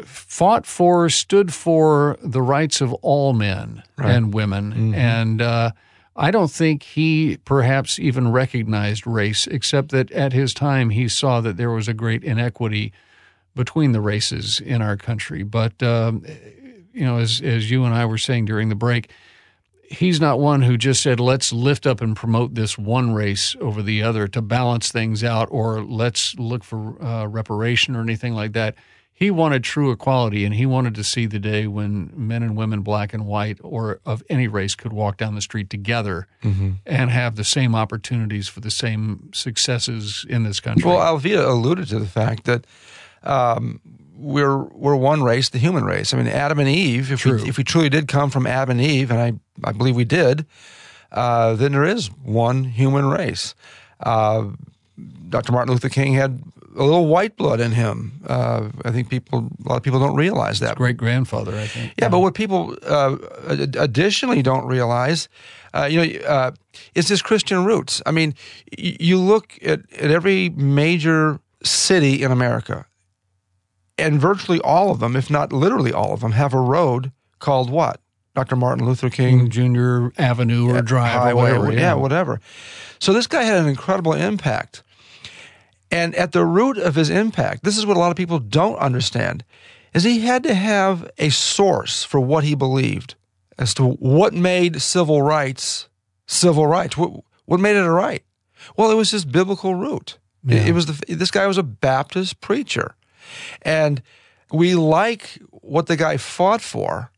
fought 0.04 0.66
for, 0.66 1.10
stood 1.10 1.54
for 1.54 2.18
the 2.24 2.42
rights 2.42 2.82
of 2.82 2.94
all 2.96 3.34
men 3.34 3.84
right. 3.98 4.12
and 4.12 4.34
women, 4.34 4.72
mm-hmm. 4.72 4.94
and 4.96 5.42
uh, 5.42 5.72
I 6.16 6.32
don't 6.32 6.52
think 6.52 6.84
he 6.84 7.38
perhaps 7.46 8.00
even 8.00 8.32
recognized 8.32 9.08
race, 9.08 9.48
except 9.48 9.90
that 9.90 10.12
at 10.12 10.34
his 10.34 10.54
time 10.54 10.92
he 10.92 11.08
saw 11.08 11.42
that 11.42 11.58
there 11.58 11.72
was 11.72 11.88
a 11.88 11.94
great 11.94 12.24
inequity 12.24 12.94
between 13.56 13.92
the 13.92 14.02
races 14.02 14.60
in 14.60 14.82
our 14.82 14.98
country. 14.98 15.44
But 15.44 15.82
um, 15.82 16.24
you 16.94 17.06
know, 17.06 17.18
as 17.18 17.42
as 17.42 17.70
you 17.72 17.84
and 17.84 17.94
I 17.94 18.06
were 18.06 18.18
saying 18.18 18.46
during 18.46 18.70
the 18.70 18.76
break, 18.76 19.10
he's 19.84 20.20
not 20.20 20.40
one 20.40 20.62
who 20.62 20.78
just 20.78 21.02
said, 21.02 21.20
"Let's 21.20 21.54
lift 21.54 21.86
up 21.86 22.02
and 22.02 22.16
promote 22.16 22.56
this 22.56 22.78
one 22.78 23.14
race 23.14 23.56
over 23.60 23.82
the 23.82 24.04
other 24.04 24.28
to 24.30 24.42
balance 24.42 24.92
things 24.92 25.24
out," 25.24 25.48
or 25.52 25.84
"Let's 25.84 26.36
look 26.36 26.64
for 26.64 27.02
uh, 27.04 27.28
reparation" 27.28 27.96
or 27.96 28.02
anything 28.02 28.34
like 28.34 28.54
that 28.54 28.76
he 29.16 29.30
wanted 29.30 29.64
true 29.64 29.92
equality 29.92 30.44
and 30.44 30.56
he 30.56 30.66
wanted 30.66 30.96
to 30.96 31.04
see 31.04 31.28
the 31.28 31.40
day 31.40 31.68
when 31.68 32.12
men 32.16 32.42
and 32.42 32.58
women, 32.58 32.82
black 32.82 33.14
and 33.14 33.28
white, 33.28 33.60
or 33.62 34.00
of 34.06 34.24
any 34.30 34.48
race, 34.48 34.74
could 34.74 34.92
walk 34.92 35.18
down 35.18 35.36
the 35.36 35.42
street 35.42 35.70
together 35.70 36.28
mm-hmm. 36.44 36.72
and 36.86 37.12
have 37.12 37.36
the 37.36 37.44
same 37.44 37.76
opportunities 37.76 38.48
for 38.48 38.60
the 38.60 38.72
same 38.72 39.30
successes 39.32 40.26
in 40.28 40.44
this 40.44 40.60
country. 40.60 40.90
Well, 40.90 40.98
Alveda 40.98 41.48
alluded 41.48 41.88
to 41.90 42.00
the 42.00 42.08
fact 42.08 42.46
that 42.46 42.66
um, 43.22 43.80
we're 44.24 44.58
we're 44.58 44.96
one 44.96 45.22
race, 45.24 45.50
the 45.50 45.58
human 45.60 45.84
race. 45.86 46.14
I 46.14 46.18
mean, 46.18 46.28
Adam 46.28 46.60
and 46.60 46.70
Eve. 46.70 47.12
If 47.12 47.26
we 47.26 47.32
if 47.50 47.58
we 47.58 47.64
truly 47.64 47.90
did 47.90 48.08
come 48.08 48.30
from 48.30 48.48
Adam 48.48 48.72
and 48.72 48.82
Eve, 48.82 49.12
and 49.12 49.20
I 49.20 49.34
I 49.70 49.72
believe 49.74 49.96
we 49.96 50.06
did, 50.06 50.46
uh, 51.12 51.54
then 51.56 51.72
there 51.74 51.86
is 51.86 52.08
one 52.24 52.64
human 52.64 53.06
race. 53.10 53.56
Uh, 54.00 54.50
Dr. 55.30 55.52
Martin 55.52 55.74
Luther 55.74 55.90
King 55.90 56.14
had 56.14 56.42
a 56.76 56.84
little 56.84 57.08
white 57.08 57.36
blood 57.38 57.60
in 57.60 57.72
him. 57.72 58.14
Uh, 58.28 58.70
I 58.84 58.92
think 58.92 59.10
people, 59.10 59.50
a 59.66 59.70
lot 59.70 59.76
of 59.78 59.84
people 59.84 60.00
don't 60.00 60.16
realize 60.16 60.60
that. 60.60 60.76
Great 60.76 60.98
grandfather, 60.98 61.56
I 61.56 61.68
think. 61.68 61.86
Yeah, 61.98 62.06
yeah, 62.06 62.10
but 62.10 62.20
what 62.20 62.34
people 62.34 62.76
uh, 62.86 63.18
additionally 63.78 64.42
don't 64.42 64.66
realize, 64.66 65.30
uh, 65.74 65.86
you 65.90 65.98
know, 66.06 66.20
uh, 66.26 66.52
is 66.96 67.08
his 67.10 67.22
Christian 67.22 67.64
roots. 67.66 68.02
I 68.08 68.12
mean, 68.12 68.34
y- 68.78 68.98
you 69.00 69.20
look 69.20 69.54
at, 69.64 69.82
at 70.00 70.10
every 70.12 70.50
major 70.50 71.40
city 71.64 72.24
in 72.24 72.32
America, 72.32 72.86
and 73.98 74.20
virtually 74.20 74.60
all 74.62 74.92
of 74.92 75.00
them, 75.00 75.16
if 75.16 75.30
not 75.30 75.54
literally 75.54 75.94
all 75.94 76.14
of 76.14 76.22
them, 76.22 76.32
have 76.34 76.54
a 76.54 76.60
road 76.60 77.12
called 77.40 77.70
what? 77.70 78.00
Dr. 78.36 78.56
Martin 78.56 78.86
Luther 78.86 79.12
King 79.12 79.50
Jr. 79.50 80.08
Avenue 80.18 80.70
or 80.70 80.82
Drive 80.82 81.12
Highway, 81.12 81.52
or 81.52 81.60
whatever. 81.60 81.72
Yeah. 81.74 81.80
yeah, 81.80 81.94
whatever. 81.94 82.42
So 83.00 83.14
this 83.14 83.28
guy 83.28 83.44
had 83.44 83.58
an 83.58 83.68
incredible 83.68 84.14
impact. 84.14 84.82
And 85.92 86.16
at 86.16 86.32
the 86.32 86.44
root 86.44 86.80
of 86.80 86.96
his 86.96 87.12
impact, 87.12 87.64
this 87.64 87.78
is 87.78 87.86
what 87.86 87.96
a 87.96 88.00
lot 88.00 88.10
of 88.10 88.18
people 88.18 88.40
don't 88.40 88.78
understand, 88.78 89.44
is 89.94 90.04
he 90.04 90.22
had 90.22 90.42
to 90.44 90.56
have 90.56 91.08
a 91.20 91.30
source 91.30 92.04
for 92.04 92.20
what 92.20 92.44
he 92.44 92.56
believed 92.56 93.14
as 93.60 93.76
to 93.76 93.92
what 93.92 94.34
made 94.34 94.82
civil 94.82 95.22
rights 95.22 95.88
civil 96.26 96.68
rights. 96.68 96.98
What, 96.98 97.12
what 97.46 97.60
made 97.60 97.76
it 97.76 97.86
a 97.86 97.92
right? 97.92 98.24
Well, 98.78 98.92
it 98.92 98.96
was 98.96 99.12
his 99.12 99.26
biblical 99.26 99.76
root. 99.76 100.18
Yeah. 100.44 100.58
It, 100.58 100.70
it 100.70 100.72
was 100.74 100.86
the, 100.88 101.16
this 101.16 101.32
guy 101.32 101.48
was 101.48 101.58
a 101.58 101.64
Baptist 101.64 102.42
preacher, 102.42 102.96
and 103.62 104.02
we 104.52 104.76
like 104.76 105.40
what 105.50 105.88
the 105.88 105.98
guy 105.98 106.18
fought 106.18 106.62
for, 106.62 107.12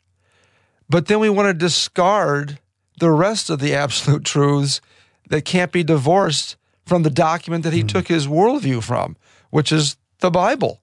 but 0.90 1.08
then 1.08 1.20
we 1.20 1.30
want 1.30 1.48
to 1.48 1.54
discard 1.54 2.60
the 3.00 3.12
rest 3.12 3.50
of 3.50 3.60
the 3.60 3.74
absolute 3.74 4.24
truths 4.34 4.82
that 5.30 5.44
can't 5.44 5.72
be 5.72 5.84
divorced 5.84 6.56
from 6.86 7.04
the 7.04 7.10
document 7.10 7.64
that 7.64 7.74
he 7.74 7.84
mm 7.84 7.88
took 7.88 8.08
his 8.08 8.28
worldview 8.28 8.84
from, 8.84 9.18
which 9.50 9.72
is 9.72 9.98
the 10.20 10.30
Bible. 10.30 10.82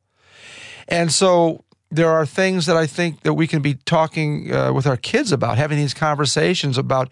And 0.88 1.12
so 1.12 1.64
there 1.92 2.11
are 2.11 2.24
things 2.24 2.64
that 2.66 2.76
I 2.76 2.87
think 2.87 3.20
that 3.20 3.35
we 3.35 3.46
can 3.46 3.61
be 3.61 3.74
talking 3.74 4.52
uh, 4.52 4.72
with 4.72 4.87
our 4.87 4.96
kids 4.96 5.31
about, 5.31 5.59
having 5.59 5.76
these 5.76 5.92
conversations 5.92 6.78
about 6.78 7.11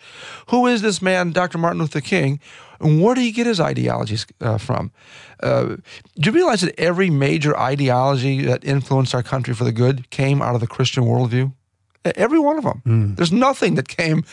who 0.48 0.66
is 0.66 0.80
this 0.80 1.02
man, 1.02 1.32
Dr. 1.32 1.58
Martin 1.58 1.80
Luther 1.80 2.00
King, 2.00 2.40
and 2.80 3.02
where 3.02 3.14
do 3.14 3.20
he 3.20 3.30
get 3.30 3.46
his 3.46 3.60
ideologies 3.60 4.26
uh, 4.40 4.56
from? 4.56 4.90
Uh, 5.42 5.76
do 6.16 6.30
you 6.30 6.32
realize 6.32 6.62
that 6.62 6.78
every 6.80 7.10
major 7.10 7.56
ideology 7.58 8.42
that 8.46 8.64
influenced 8.64 9.14
our 9.14 9.22
country 9.22 9.52
for 9.52 9.64
the 9.64 9.72
good 9.72 10.08
came 10.08 10.40
out 10.40 10.54
of 10.54 10.62
the 10.62 10.66
Christian 10.66 11.04
worldview? 11.04 11.52
Every 12.04 12.38
one 12.38 12.56
of 12.56 12.64
them. 12.64 12.82
Mm. 12.86 13.16
There's 13.16 13.32
nothing 13.32 13.74
that 13.74 13.88
came 13.88 14.24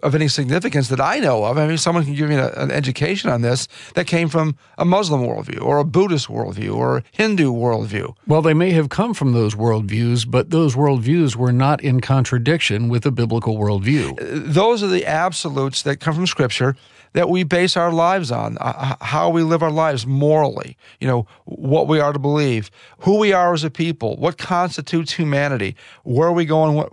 of 0.00 0.14
any 0.14 0.28
significance 0.28 0.88
that 0.88 1.00
I 1.00 1.18
know 1.18 1.44
of. 1.44 1.58
I 1.58 1.66
mean, 1.66 1.78
someone 1.78 2.04
can 2.04 2.14
give 2.14 2.28
me 2.28 2.36
an, 2.36 2.50
an 2.54 2.70
education 2.70 3.30
on 3.30 3.42
this 3.42 3.68
that 3.94 4.06
came 4.06 4.28
from 4.28 4.56
a 4.76 4.84
Muslim 4.84 5.22
worldview 5.22 5.60
or 5.62 5.78
a 5.78 5.84
Buddhist 5.84 6.28
worldview 6.28 6.74
or 6.74 6.98
a 6.98 7.02
Hindu 7.12 7.52
worldview. 7.52 8.14
Well, 8.26 8.42
they 8.42 8.54
may 8.54 8.70
have 8.70 8.88
come 8.88 9.14
from 9.14 9.32
those 9.32 9.54
worldviews, 9.54 10.30
but 10.30 10.50
those 10.50 10.74
worldviews 10.74 11.36
were 11.36 11.52
not 11.52 11.82
in 11.82 12.00
contradiction 12.00 12.88
with 12.88 13.02
the 13.02 13.12
biblical 13.12 13.56
worldview. 13.56 14.16
Those 14.52 14.82
are 14.82 14.88
the 14.88 15.06
absolutes 15.06 15.82
that 15.82 16.00
come 16.00 16.14
from 16.14 16.26
Scripture 16.26 16.76
that 17.14 17.30
we 17.30 17.42
base 17.42 17.76
our 17.76 17.92
lives 17.92 18.30
on, 18.30 18.58
uh, 18.60 18.94
how 19.00 19.30
we 19.30 19.42
live 19.42 19.62
our 19.62 19.70
lives 19.70 20.06
morally, 20.06 20.76
you 21.00 21.08
know, 21.08 21.26
what 21.46 21.88
we 21.88 21.98
are 22.00 22.12
to 22.12 22.18
believe, 22.18 22.70
who 23.00 23.18
we 23.18 23.32
are 23.32 23.54
as 23.54 23.64
a 23.64 23.70
people, 23.70 24.16
what 24.16 24.36
constitutes 24.36 25.12
humanity, 25.12 25.74
where 26.04 26.28
are 26.28 26.32
we 26.32 26.44
going 26.44 26.86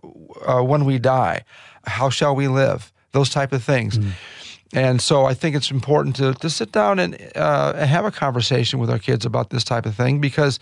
uh, 0.46 0.62
when 0.62 0.86
we 0.86 0.98
die, 0.98 1.44
how 1.86 2.10
shall 2.10 2.36
we 2.36 2.48
live 2.48 2.94
those 3.16 3.32
type 3.32 3.52
of 3.52 3.64
things. 3.64 3.98
Mm. 3.98 4.12
And 4.74 5.02
so 5.02 5.26
I 5.26 5.34
think 5.34 5.56
it's 5.56 5.72
important 5.72 6.18
to, 6.18 6.34
to 6.34 6.50
sit 6.50 6.72
down 6.72 7.00
and 7.00 7.18
uh, 7.36 7.74
have 7.86 8.04
a 8.04 8.12
conversation 8.12 8.78
with 8.78 8.90
our 8.90 9.00
kids 9.00 9.26
about 9.26 9.50
this 9.50 9.64
type 9.64 9.86
of 9.86 9.96
thing 9.96 10.20
because, 10.20 10.60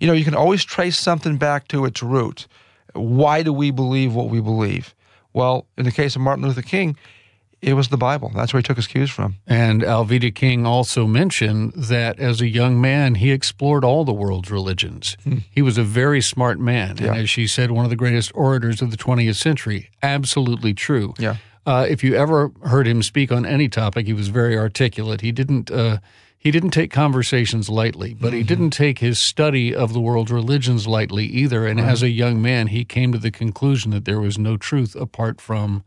you 0.00 0.06
know, 0.06 0.12
you 0.12 0.24
can 0.24 0.34
always 0.34 0.64
trace 0.64 0.96
something 0.96 1.38
back 1.38 1.66
to 1.68 1.84
its 1.84 2.02
root. 2.02 2.46
Why 2.94 3.42
do 3.42 3.52
we 3.52 3.70
believe 3.70 4.14
what 4.14 4.28
we 4.28 4.40
believe? 4.40 4.94
Well, 5.32 5.66
in 5.76 5.84
the 5.84 5.92
case 5.92 6.14
of 6.14 6.22
Martin 6.22 6.44
Luther 6.46 6.62
King, 6.62 6.96
it 7.60 7.74
was 7.74 7.88
the 7.88 7.96
Bible. 7.96 8.30
That's 8.34 8.52
where 8.52 8.58
he 8.58 8.62
took 8.62 8.76
his 8.76 8.86
cues 8.86 9.10
from. 9.10 9.36
And 9.46 9.82
Alveda 9.82 10.32
King 10.32 10.64
also 10.64 11.06
mentioned 11.06 11.72
that 11.74 12.20
as 12.20 12.40
a 12.40 12.46
young 12.46 12.80
man, 12.80 13.16
he 13.16 13.32
explored 13.32 13.84
all 13.84 14.04
the 14.04 14.12
world's 14.12 14.50
religions. 14.50 15.16
Hmm. 15.24 15.38
He 15.50 15.62
was 15.62 15.76
a 15.76 15.82
very 15.82 16.20
smart 16.20 16.60
man. 16.60 16.98
Yeah. 16.98 17.08
And 17.08 17.16
as 17.22 17.30
she 17.30 17.48
said, 17.48 17.72
one 17.72 17.84
of 17.84 17.90
the 17.90 17.96
greatest 17.96 18.30
orators 18.34 18.80
of 18.80 18.92
the 18.92 18.96
20th 18.96 19.36
century. 19.36 19.90
Absolutely 20.02 20.72
true. 20.72 21.14
Yeah. 21.18 21.36
Uh, 21.68 21.84
if 21.84 22.02
you 22.02 22.14
ever 22.14 22.50
heard 22.64 22.86
him 22.86 23.02
speak 23.02 23.30
on 23.30 23.44
any 23.44 23.68
topic, 23.68 24.06
he 24.06 24.14
was 24.14 24.28
very 24.28 24.56
articulate. 24.56 25.20
He 25.20 25.32
didn't 25.32 25.70
uh, 25.70 25.98
he 26.38 26.50
didn't 26.50 26.70
take 26.70 26.90
conversations 26.90 27.68
lightly, 27.68 28.14
but 28.14 28.28
mm-hmm. 28.28 28.36
he 28.38 28.42
didn't 28.42 28.70
take 28.70 29.00
his 29.00 29.18
study 29.18 29.74
of 29.74 29.92
the 29.92 30.00
world's 30.00 30.32
religions 30.32 30.86
lightly 30.86 31.26
either. 31.26 31.66
And 31.66 31.78
right. 31.78 31.90
as 31.90 32.02
a 32.02 32.08
young 32.08 32.40
man, 32.40 32.68
he 32.68 32.86
came 32.86 33.12
to 33.12 33.18
the 33.18 33.30
conclusion 33.30 33.90
that 33.90 34.06
there 34.06 34.18
was 34.18 34.38
no 34.38 34.56
truth 34.56 34.96
apart 34.96 35.42
from 35.42 35.84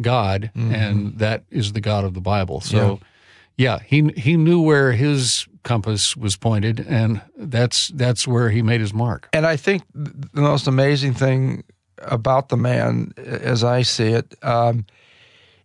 God, 0.00 0.52
mm-hmm. 0.54 0.72
and 0.72 1.18
that 1.18 1.42
is 1.50 1.72
the 1.72 1.80
God 1.80 2.04
of 2.04 2.14
the 2.14 2.20
Bible. 2.20 2.60
So. 2.60 2.76
Yeah 2.76 3.08
Yeah, 3.56 3.78
he 3.84 4.12
he 4.16 4.36
knew 4.36 4.60
where 4.60 4.92
his 4.92 5.48
compass 5.62 6.16
was 6.16 6.36
pointed, 6.36 6.86
and 6.88 7.22
that's 7.36 7.88
that's 7.88 8.26
where 8.26 8.50
he 8.50 8.62
made 8.62 8.80
his 8.80 8.92
mark. 8.92 9.28
And 9.32 9.46
I 9.46 9.56
think 9.56 9.82
the 9.94 10.40
most 10.40 10.66
amazing 10.66 11.14
thing 11.14 11.64
about 11.98 12.48
the 12.48 12.56
man, 12.56 13.12
as 13.16 13.62
I 13.62 13.82
see 13.82 14.08
it, 14.08 14.34
um, 14.42 14.86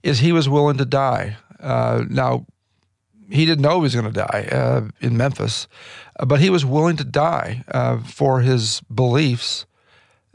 is 0.04 0.20
he 0.20 0.32
was 0.32 0.48
willing 0.48 0.78
to 0.78 0.86
die. 0.86 1.38
Uh, 1.60 2.04
now, 2.10 2.46
he 3.30 3.46
didn't 3.46 3.62
know 3.62 3.76
he 3.76 3.82
was 3.82 3.96
going 3.96 4.12
to 4.12 4.12
die 4.12 4.48
uh, 4.52 4.82
in 5.02 5.18
Memphis, 5.18 5.68
uh, 6.20 6.26
but 6.26 6.40
he 6.40 6.50
was 6.50 6.66
willing 6.66 6.98
to 6.98 7.04
die 7.04 7.64
uh, 7.70 8.00
for 8.00 8.42
his 8.42 8.82
beliefs. 8.94 9.66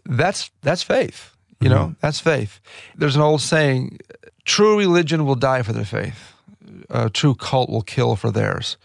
That's 0.04 0.50
that's 0.62 0.82
faith. 0.82 1.34
You 1.60 1.70
mm-hmm. 1.70 1.76
know, 1.76 1.94
that's 2.00 2.20
faith. 2.20 2.60
There's 2.94 3.16
an 3.16 3.22
old 3.22 3.40
saying: 3.40 3.98
"True 4.44 4.78
religion 4.78 5.24
will 5.24 5.34
die 5.34 5.62
for 5.62 5.72
their 5.72 5.84
faith." 5.84 6.34
a 6.90 7.10
true 7.10 7.34
cult 7.34 7.70
will 7.70 7.82
kill 7.82 8.16
for 8.16 8.30
theirs. 8.30 8.76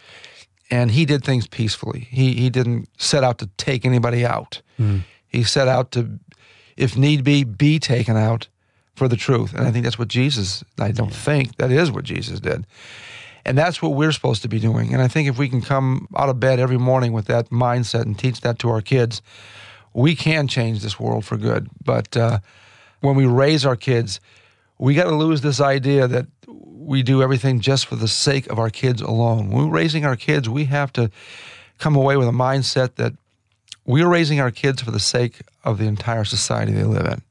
And 0.71 0.91
he 0.91 1.05
did 1.05 1.23
things 1.23 1.47
peacefully. 1.47 2.07
He 2.11 2.33
he 2.33 2.49
didn't 2.49 2.89
set 2.97 3.23
out 3.23 3.39
to 3.39 3.47
take 3.57 3.85
anybody 3.85 4.25
out. 4.25 4.61
Mm. 4.79 5.01
He 5.27 5.43
set 5.43 5.67
out 5.67 5.91
to, 5.91 6.19
if 6.77 6.97
need 6.97 7.23
be, 7.23 7.43
be 7.43 7.79
taken 7.79 8.17
out 8.17 8.47
for 8.99 9.07
the 9.07 9.15
truth. 9.15 9.53
And 9.55 9.65
I 9.65 9.71
think 9.71 9.85
that's 9.85 9.97
what 9.97 10.09
Jesus. 10.09 10.63
I 10.77 10.91
don't 10.91 11.13
think 11.13 11.55
that 11.55 11.71
is 11.71 11.91
what 11.91 12.03
Jesus 12.03 12.39
did. 12.39 12.67
And 13.45 13.57
that's 13.57 13.81
what 13.81 13.93
we're 13.93 14.11
supposed 14.11 14.43
to 14.43 14.49
be 14.49 14.59
doing. 14.59 14.93
And 14.93 15.01
I 15.01 15.07
think 15.07 15.27
if 15.27 15.39
we 15.39 15.49
can 15.49 15.61
come 15.61 16.07
out 16.15 16.29
of 16.29 16.39
bed 16.39 16.59
every 16.59 16.77
morning 16.77 17.13
with 17.13 17.25
that 17.25 17.49
mindset 17.49 18.03
and 18.03 18.19
teach 18.19 18.41
that 18.41 18.59
to 18.59 18.69
our 18.69 18.81
kids, 18.81 19.21
we 19.93 20.15
can 20.15 20.47
change 20.47 20.81
this 20.81 20.99
world 20.99 21.25
for 21.25 21.37
good. 21.37 21.69
But 21.83 22.15
uh, 22.15 22.39
when 22.99 23.15
we 23.15 23.25
raise 23.25 23.65
our 23.65 23.77
kids, 23.77 24.19
we 24.77 24.93
got 24.93 25.05
to 25.05 25.15
lose 25.15 25.41
this 25.41 25.61
idea 25.61 26.07
that 26.07 26.27
we 26.47 27.01
do 27.01 27.23
everything 27.23 27.61
just 27.61 27.85
for 27.85 27.95
the 27.95 28.07
sake 28.07 28.47
of 28.47 28.59
our 28.59 28.69
kids 28.69 29.01
alone. 29.01 29.49
When 29.49 29.69
we're 29.69 29.77
raising 29.77 30.05
our 30.05 30.17
kids, 30.17 30.49
we 30.49 30.65
have 30.65 30.91
to 30.93 31.09
come 31.77 31.95
away 31.95 32.17
with 32.17 32.27
a 32.27 32.31
mindset 32.31 32.95
that 32.95 33.13
we're 33.85 34.09
raising 34.09 34.41
our 34.41 34.51
kids 34.51 34.81
for 34.81 34.91
the 34.91 34.99
sake 34.99 35.39
of 35.63 35.77
the 35.77 35.85
entire 35.85 36.25
society 36.25 36.73
they 36.73 36.83
live 36.83 37.05
in. 37.05 37.21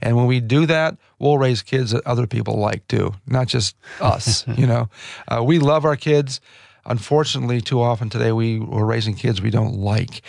And 0.00 0.16
when 0.16 0.26
we 0.26 0.40
do 0.40 0.66
that, 0.66 0.96
we'll 1.18 1.38
raise 1.38 1.62
kids 1.62 1.92
that 1.92 2.06
other 2.06 2.26
people 2.26 2.58
like 2.58 2.86
too, 2.88 3.14
not 3.26 3.48
just 3.48 3.76
us. 4.00 4.46
you 4.48 4.66
know, 4.66 4.88
uh, 5.28 5.42
we 5.42 5.58
love 5.58 5.84
our 5.84 5.96
kids. 5.96 6.40
Unfortunately, 6.88 7.60
too 7.60 7.80
often 7.80 8.08
today 8.08 8.30
we, 8.30 8.60
we're 8.60 8.84
raising 8.84 9.14
kids 9.14 9.42
we 9.42 9.50
don't 9.50 9.74
like. 9.74 10.22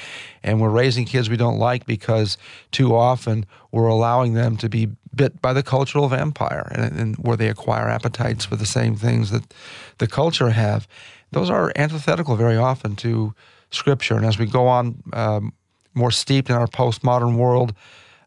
And 0.43 0.59
we're 0.59 0.69
raising 0.69 1.05
kids 1.05 1.29
we 1.29 1.37
don't 1.37 1.59
like 1.59 1.85
because 1.85 2.37
too 2.71 2.95
often 2.95 3.45
we're 3.71 3.87
allowing 3.87 4.33
them 4.33 4.57
to 4.57 4.69
be 4.69 4.89
bit 5.15 5.41
by 5.41 5.51
the 5.51 5.63
cultural 5.63 6.07
vampire 6.07 6.71
and, 6.73 6.99
and, 6.99 7.15
where 7.17 7.35
they 7.35 7.49
acquire 7.49 7.89
appetites 7.89 8.45
for 8.45 8.55
the 8.55 8.65
same 8.65 8.95
things 8.95 9.31
that 9.31 9.53
the 9.97 10.07
culture 10.07 10.51
have. 10.51 10.87
Those 11.31 11.49
are 11.49 11.73
antithetical 11.75 12.35
very 12.35 12.55
often 12.55 12.95
to 12.97 13.33
Scripture. 13.71 14.15
And 14.15 14.25
as 14.25 14.39
we 14.39 14.45
go 14.45 14.67
on 14.67 15.03
um, 15.11 15.53
more 15.93 16.11
steeped 16.11 16.49
in 16.49 16.55
our 16.55 16.67
postmodern 16.67 17.35
world, 17.35 17.73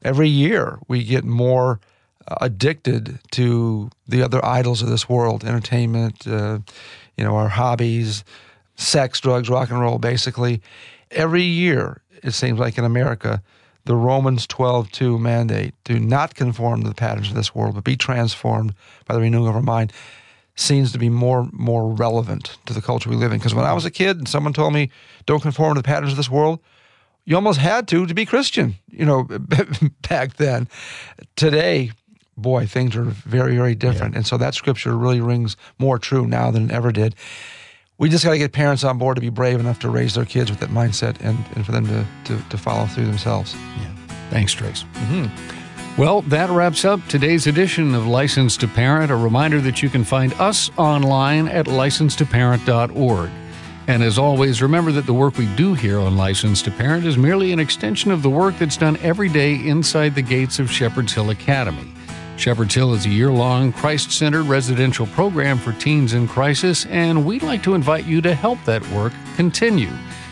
every 0.02 0.28
year 0.28 0.78
we 0.88 1.04
get 1.04 1.24
more 1.24 1.80
uh, 2.28 2.36
addicted 2.40 3.18
to 3.32 3.90
the 4.06 4.22
other 4.22 4.44
idols 4.44 4.82
of 4.82 4.88
this 4.88 5.08
world 5.08 5.44
entertainment, 5.44 6.26
uh, 6.26 6.58
you 7.16 7.24
know, 7.24 7.36
our 7.36 7.48
hobbies, 7.48 8.24
sex, 8.76 9.20
drugs, 9.20 9.48
rock 9.48 9.70
and 9.70 9.80
roll, 9.80 9.98
basically. 9.98 10.62
Every 11.10 11.42
year, 11.42 12.02
it 12.22 12.32
seems 12.32 12.58
like 12.58 12.78
in 12.78 12.84
America, 12.84 13.42
the 13.84 13.96
Romans 13.96 14.46
12:2 14.46 15.18
mandate, 15.18 15.74
do 15.84 15.98
not 15.98 16.34
conform 16.34 16.82
to 16.82 16.88
the 16.88 16.94
patterns 16.94 17.28
of 17.28 17.34
this 17.34 17.54
world, 17.54 17.74
but 17.74 17.84
be 17.84 17.96
transformed 17.96 18.74
by 19.06 19.14
the 19.14 19.20
renewing 19.20 19.48
of 19.48 19.54
our 19.54 19.62
mind, 19.62 19.92
seems 20.54 20.92
to 20.92 20.98
be 20.98 21.08
more 21.08 21.48
more 21.52 21.90
relevant 21.90 22.58
to 22.66 22.74
the 22.74 22.82
culture 22.82 23.08
we 23.08 23.16
live 23.16 23.32
in. 23.32 23.38
Because 23.38 23.54
when 23.54 23.64
I 23.64 23.72
was 23.72 23.84
a 23.84 23.90
kid 23.90 24.18
and 24.18 24.28
someone 24.28 24.52
told 24.52 24.74
me, 24.74 24.90
don't 25.26 25.42
conform 25.42 25.74
to 25.74 25.80
the 25.80 25.86
patterns 25.86 26.12
of 26.12 26.16
this 26.16 26.30
world, 26.30 26.60
you 27.30 27.36
almost 27.36 27.60
had 27.60 27.88
to 27.88 28.06
to 28.06 28.12
be 28.12 28.26
Christian, 28.26 28.74
you 28.88 29.06
know, 29.06 29.26
back 30.08 30.36
then. 30.36 30.68
Today, 31.36 31.92
boy, 32.36 32.66
things 32.66 32.96
are 32.96 33.04
very, 33.04 33.56
very 33.56 33.74
different. 33.74 34.12
Yeah. 34.12 34.18
And 34.18 34.26
so 34.26 34.36
that 34.36 34.54
scripture 34.54 34.96
really 34.96 35.20
rings 35.20 35.56
more 35.78 35.98
true 35.98 36.26
now 36.26 36.50
than 36.50 36.70
it 36.70 36.72
ever 36.72 36.92
did 36.92 37.14
we 38.00 38.08
just 38.08 38.24
got 38.24 38.30
to 38.30 38.38
get 38.38 38.52
parents 38.52 38.82
on 38.82 38.96
board 38.96 39.16
to 39.16 39.20
be 39.20 39.28
brave 39.28 39.60
enough 39.60 39.78
to 39.80 39.90
raise 39.90 40.14
their 40.14 40.24
kids 40.24 40.50
with 40.50 40.58
that 40.60 40.70
mindset 40.70 41.20
and, 41.20 41.38
and 41.54 41.66
for 41.66 41.72
them 41.72 41.86
to, 41.86 42.06
to, 42.24 42.42
to 42.48 42.56
follow 42.56 42.86
through 42.86 43.04
themselves. 43.04 43.54
Yeah. 43.54 43.94
Thanks, 44.30 44.54
Trace. 44.54 44.84
Mm-hmm. 44.94 46.00
Well, 46.00 46.22
that 46.22 46.48
wraps 46.48 46.86
up 46.86 47.06
today's 47.08 47.46
edition 47.46 47.94
of 47.94 48.06
License 48.06 48.56
to 48.58 48.68
Parent. 48.68 49.10
A 49.10 49.16
reminder 49.16 49.60
that 49.60 49.82
you 49.82 49.90
can 49.90 50.02
find 50.02 50.32
us 50.34 50.70
online 50.78 51.46
at 51.48 51.66
license2parent.org. 51.66 53.30
And 53.90 54.04
as 54.04 54.18
always, 54.18 54.62
remember 54.62 54.92
that 54.92 55.06
the 55.06 55.12
work 55.12 55.36
we 55.36 55.52
do 55.56 55.74
here 55.74 55.98
on 55.98 56.16
Licensed 56.16 56.64
to 56.66 56.70
Parent 56.70 57.04
is 57.04 57.18
merely 57.18 57.50
an 57.50 57.58
extension 57.58 58.12
of 58.12 58.22
the 58.22 58.30
work 58.30 58.56
that's 58.56 58.76
done 58.76 58.96
every 58.98 59.28
day 59.28 59.56
inside 59.56 60.14
the 60.14 60.22
gates 60.22 60.60
of 60.60 60.70
Shepherd's 60.70 61.12
Hill 61.12 61.30
Academy. 61.30 61.92
Shepherd's 62.36 62.72
Hill 62.72 62.94
is 62.94 63.04
a 63.04 63.08
year 63.08 63.32
long, 63.32 63.72
Christ 63.72 64.12
centered 64.12 64.44
residential 64.44 65.08
program 65.08 65.58
for 65.58 65.72
teens 65.72 66.12
in 66.12 66.28
crisis, 66.28 66.86
and 66.86 67.26
we'd 67.26 67.42
like 67.42 67.64
to 67.64 67.74
invite 67.74 68.04
you 68.04 68.20
to 68.20 68.32
help 68.32 68.64
that 68.64 68.88
work 68.90 69.12
continue. 69.34 69.90